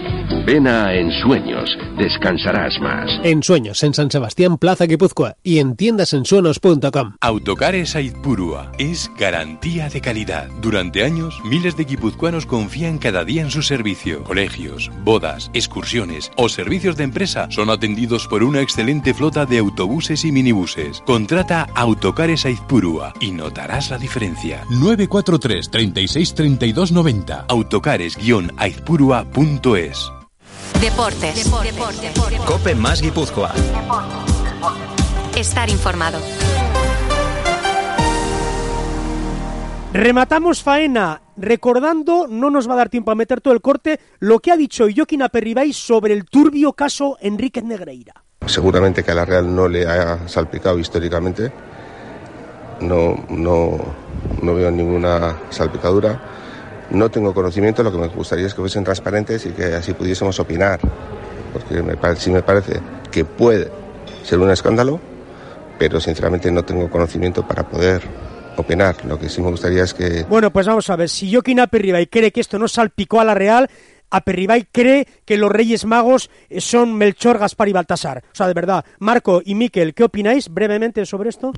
Ven 0.45 0.67
a 0.67 0.93
Ensueños, 0.93 1.75
descansarás 1.97 2.79
más. 2.79 3.09
En 3.23 3.41
Sueños, 3.41 3.81
en 3.83 3.95
San 3.95 4.11
Sebastián, 4.11 4.59
Plaza 4.59 4.85
Guipúzcoa 4.85 5.35
y 5.41 5.57
en 5.57 5.75
tiendasensuenos.com. 5.75 7.15
Autocares 7.19 7.95
Aizpurua 7.95 8.71
es 8.77 9.11
garantía 9.17 9.89
de 9.89 9.99
calidad. 9.99 10.47
Durante 10.61 11.03
años, 11.03 11.41
miles 11.43 11.75
de 11.75 11.85
guipuzcoanos 11.85 12.45
confían 12.45 12.99
cada 12.99 13.25
día 13.25 13.41
en 13.41 13.49
su 13.49 13.63
servicio. 13.63 14.23
Colegios, 14.23 14.91
bodas, 15.03 15.49
excursiones 15.53 16.31
o 16.37 16.47
servicios 16.49 16.95
de 16.95 17.05
empresa 17.05 17.47
son 17.49 17.71
atendidos 17.71 18.27
por 18.27 18.43
una 18.43 18.61
excelente 18.61 19.15
flota 19.15 19.47
de 19.47 19.57
autobuses 19.57 20.18
y 20.25 20.31
minibuses. 20.31 21.01
Contrata 21.05 21.67
Autocares 21.75 22.45
Aizpurua 22.45 23.13
y 23.19 23.31
notarás 23.31 23.89
la 23.89 23.97
diferencia. 23.97 24.63
943 24.69 25.69
36 25.69 26.33
32 26.33 26.91
90 26.91 27.45
autocares-aizpurua.es 27.47 30.11
Deportes. 30.81 31.51
Cope 32.45 32.75
más 32.75 33.01
Guipúzcoa. 33.01 33.53
Estar 35.35 35.69
informado. 35.69 36.19
Rematamos 39.91 40.63
faena 40.63 41.21
recordando, 41.35 42.27
no 42.27 42.49
nos 42.49 42.69
va 42.69 42.73
a 42.73 42.77
dar 42.77 42.89
tiempo 42.89 43.11
a 43.11 43.15
meter 43.15 43.41
todo 43.41 43.53
el 43.53 43.61
corte, 43.61 43.99
lo 44.19 44.39
que 44.39 44.51
ha 44.51 44.57
dicho 44.57 44.87
Joaquín 44.93 45.23
Aperribay 45.23 45.73
sobre 45.73 46.13
el 46.13 46.25
turbio 46.25 46.73
caso 46.73 47.17
Enrique 47.21 47.61
Negreira. 47.61 48.23
Seguramente 48.45 49.03
que 49.03 49.11
a 49.11 49.15
la 49.15 49.25
Real 49.25 49.53
no 49.53 49.67
le 49.67 49.85
ha 49.85 50.27
salpicado 50.27 50.79
históricamente. 50.79 51.51
No, 52.81 53.25
no, 53.29 53.77
no 54.41 54.55
veo 54.55 54.71
ninguna 54.71 55.37
salpicadura 55.49 56.19
no 56.91 57.09
tengo 57.09 57.33
conocimiento, 57.33 57.83
lo 57.83 57.91
que 57.91 57.97
me 57.97 58.07
gustaría 58.07 58.47
es 58.47 58.53
que 58.53 58.61
fuesen 58.61 58.83
transparentes 58.83 59.45
y 59.45 59.49
que 59.49 59.75
así 59.75 59.93
pudiésemos 59.93 60.39
opinar, 60.39 60.79
porque 61.53 61.81
me, 61.81 61.95
sí 62.15 62.31
me 62.31 62.41
parece 62.41 62.79
que 63.11 63.25
puede 63.25 63.71
ser 64.23 64.39
un 64.39 64.49
escándalo, 64.49 64.99
pero 65.77 65.99
sinceramente 65.99 66.51
no 66.51 66.63
tengo 66.63 66.89
conocimiento 66.89 67.47
para 67.47 67.67
poder 67.67 68.01
opinar. 68.57 69.05
Lo 69.05 69.19
que 69.19 69.29
sí 69.29 69.41
me 69.41 69.49
gustaría 69.49 69.83
es 69.83 69.93
que... 69.93 70.25
Bueno, 70.27 70.51
pues 70.51 70.67
vamos 70.67 70.89
a 70.89 70.95
ver, 70.95 71.09
si 71.09 71.31
Joaquín 71.31 71.59
Aperribay 71.59 72.07
cree 72.07 72.31
que 72.31 72.41
esto 72.41 72.59
no 72.59 72.67
salpicó 72.67 73.21
a 73.21 73.25
la 73.25 73.35
Real, 73.35 73.69
Aperribay 74.09 74.67
cree 74.71 75.07
que 75.25 75.37
los 75.37 75.51
Reyes 75.51 75.85
Magos 75.85 76.29
son 76.57 76.95
Melchor, 76.95 77.37
Gaspar 77.37 77.69
y 77.69 77.73
Baltasar. 77.73 78.23
O 78.31 78.35
sea, 78.35 78.47
de 78.47 78.53
verdad. 78.53 78.85
Marco 78.99 79.41
y 79.43 79.55
Miquel, 79.55 79.93
¿qué 79.93 80.03
opináis 80.03 80.49
brevemente 80.49 81.05
sobre 81.05 81.29
esto? 81.29 81.51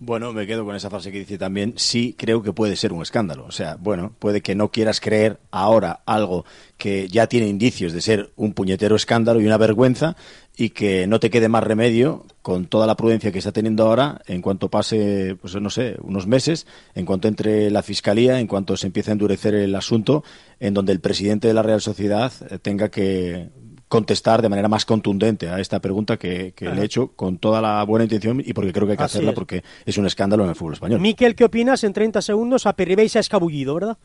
Bueno, 0.00 0.32
me 0.32 0.46
quedo 0.46 0.64
con 0.64 0.76
esa 0.76 0.90
frase 0.90 1.10
que 1.10 1.18
dice 1.18 1.38
también, 1.38 1.74
sí 1.76 2.14
creo 2.16 2.42
que 2.42 2.52
puede 2.52 2.76
ser 2.76 2.92
un 2.92 3.02
escándalo. 3.02 3.44
O 3.46 3.50
sea, 3.50 3.76
bueno, 3.80 4.12
puede 4.18 4.40
que 4.40 4.54
no 4.54 4.70
quieras 4.70 5.00
creer 5.00 5.40
ahora 5.50 6.02
algo 6.06 6.44
que 6.76 7.08
ya 7.08 7.26
tiene 7.26 7.48
indicios 7.48 7.92
de 7.92 8.00
ser 8.00 8.30
un 8.36 8.52
puñetero 8.52 8.94
escándalo 8.94 9.40
y 9.40 9.46
una 9.46 9.56
vergüenza 9.56 10.16
y 10.56 10.70
que 10.70 11.06
no 11.06 11.18
te 11.18 11.30
quede 11.30 11.48
más 11.48 11.64
remedio 11.64 12.26
con 12.42 12.66
toda 12.66 12.86
la 12.86 12.96
prudencia 12.96 13.32
que 13.32 13.38
está 13.38 13.52
teniendo 13.52 13.86
ahora 13.86 14.20
en 14.26 14.40
cuanto 14.40 14.68
pase, 14.68 15.36
pues 15.40 15.54
no 15.56 15.70
sé, 15.70 15.96
unos 16.02 16.26
meses, 16.26 16.66
en 16.94 17.04
cuanto 17.04 17.26
entre 17.28 17.70
la 17.70 17.82
Fiscalía, 17.82 18.38
en 18.38 18.46
cuanto 18.46 18.76
se 18.76 18.86
empiece 18.86 19.10
a 19.10 19.12
endurecer 19.12 19.54
el 19.54 19.74
asunto, 19.74 20.22
en 20.60 20.74
donde 20.74 20.92
el 20.92 21.00
presidente 21.00 21.48
de 21.48 21.54
la 21.54 21.62
Real 21.62 21.80
Sociedad 21.80 22.32
tenga 22.62 22.88
que 22.88 23.50
contestar 23.88 24.42
de 24.42 24.48
manera 24.48 24.68
más 24.68 24.84
contundente 24.84 25.48
a 25.48 25.58
esta 25.60 25.80
pregunta 25.80 26.16
que, 26.16 26.54
le 26.58 26.80
he 26.80 26.84
hecho 26.84 27.08
con 27.16 27.38
toda 27.38 27.60
la 27.60 27.82
buena 27.84 28.04
intención 28.04 28.42
y 28.44 28.52
porque 28.52 28.72
creo 28.72 28.86
que 28.86 28.92
hay 28.92 28.98
que 28.98 29.04
hacerla 29.04 29.32
porque 29.32 29.62
es 29.84 29.96
un 29.98 30.06
escándalo 30.06 30.44
en 30.44 30.50
el 30.50 30.56
fútbol 30.56 30.74
español. 30.74 31.00
Miquel, 31.00 31.34
¿qué 31.34 31.44
opinas? 31.44 31.82
En 31.84 31.92
30 31.92 32.22
segundos 32.22 32.66
a 32.66 32.74
Perribey 32.74 33.08
se 33.08 33.18
ha 33.18 33.20
escabullido, 33.20 33.74
¿verdad? 33.74 33.98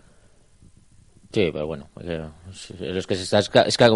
Sí, 1.34 1.49
pero 1.51 1.65
bueno, 1.65 1.89
los 2.79 3.07
que 3.07 3.15
se 3.15 3.23
están 3.23 3.43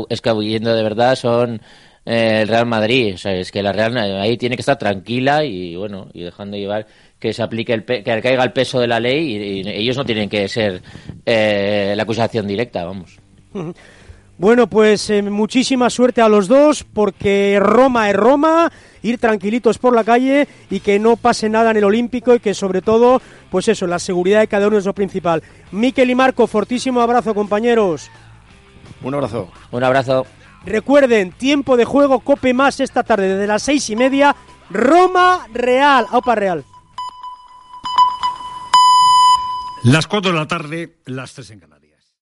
escabullendo 0.10 0.74
de 0.74 0.82
verdad 0.82 1.16
son 1.16 1.62
eh, 2.04 2.40
el 2.42 2.48
Real 2.48 2.66
Madrid. 2.66 3.14
O 3.14 3.18
sea, 3.18 3.34
es 3.34 3.52
que 3.52 3.62
la 3.62 3.72
Real 3.72 3.96
ahí 3.98 4.38
tiene 4.38 4.56
que 4.56 4.62
estar 4.62 4.78
tranquila 4.78 5.46
y 5.46 5.76
bueno, 5.76 6.10
y 6.14 6.24
dejando 6.24 6.58
llevar 6.58 6.88
que 7.20 7.34
se 7.34 7.44
aplique 7.44 7.74
el 7.74 7.86
que 7.86 8.04
caiga 8.04 8.44
el 8.44 8.54
peso 8.54 8.80
de 8.80 8.88
la 8.88 9.00
ley 9.00 9.36
y, 9.36 9.70
ellos 9.70 9.98
no 9.98 10.06
tienen 10.06 10.30
que 10.30 10.48
ser 10.48 10.82
eh, 11.26 11.94
la 11.96 12.04
acusación 12.04 12.48
directa, 12.48 12.86
vamos. 12.86 13.20
Bueno, 14.40 14.68
pues 14.68 15.10
eh, 15.10 15.24
muchísima 15.24 15.90
suerte 15.90 16.22
a 16.22 16.30
los 16.30 16.48
dos, 16.48 16.84
porque 16.84 17.58
Roma 17.60 18.10
es 18.10 18.16
Roma, 18.16 18.72
ir 19.02 19.18
tranquilitos 19.18 19.80
por 19.80 19.96
la 19.96 20.04
calle 20.04 20.48
y 20.70 20.80
que 20.80 21.00
no 21.00 21.16
pase 21.16 21.50
nada 21.50 21.72
en 21.72 21.78
el 21.78 21.84
Olímpico 21.84 22.36
y 22.36 22.40
que 22.40 22.54
sobre 22.54 22.84
todo, 22.84 23.20
pues 23.50 23.68
eso, 23.68 23.88
la 23.88 23.98
seguridad 23.98 24.42
de 24.42 24.48
cada 24.48 24.68
uno 24.68 24.78
es 24.78 24.86
lo 24.86 24.94
principal. 24.94 25.42
Miquel 25.72 26.12
y 26.12 26.16
Marco, 26.16 26.46
fortísimo 26.46 27.02
abrazo, 27.02 27.34
compañeros. 27.34 28.12
Un 29.02 29.16
abrazo. 29.16 29.50
Un 29.72 29.84
abrazo. 29.84 30.28
Recuerden, 30.66 31.32
tiempo 31.32 31.76
de 31.76 31.86
juego, 31.86 32.20
cope 32.20 32.54
más 32.54 32.80
esta 32.80 33.02
tarde, 33.02 33.30
desde 33.30 33.48
las 33.48 33.64
seis 33.64 33.90
y 33.90 33.96
media, 33.96 34.36
Roma 34.70 35.48
Real, 35.52 36.06
Aupa 36.12 36.36
Real. 36.36 36.64
Las 39.84 40.06
cuatro 40.06 40.32
de 40.32 40.38
la 40.38 40.48
tarde, 40.48 40.98
las 41.06 41.34
tres 41.34 41.50
en 41.52 41.60
Canarias. 41.60 41.77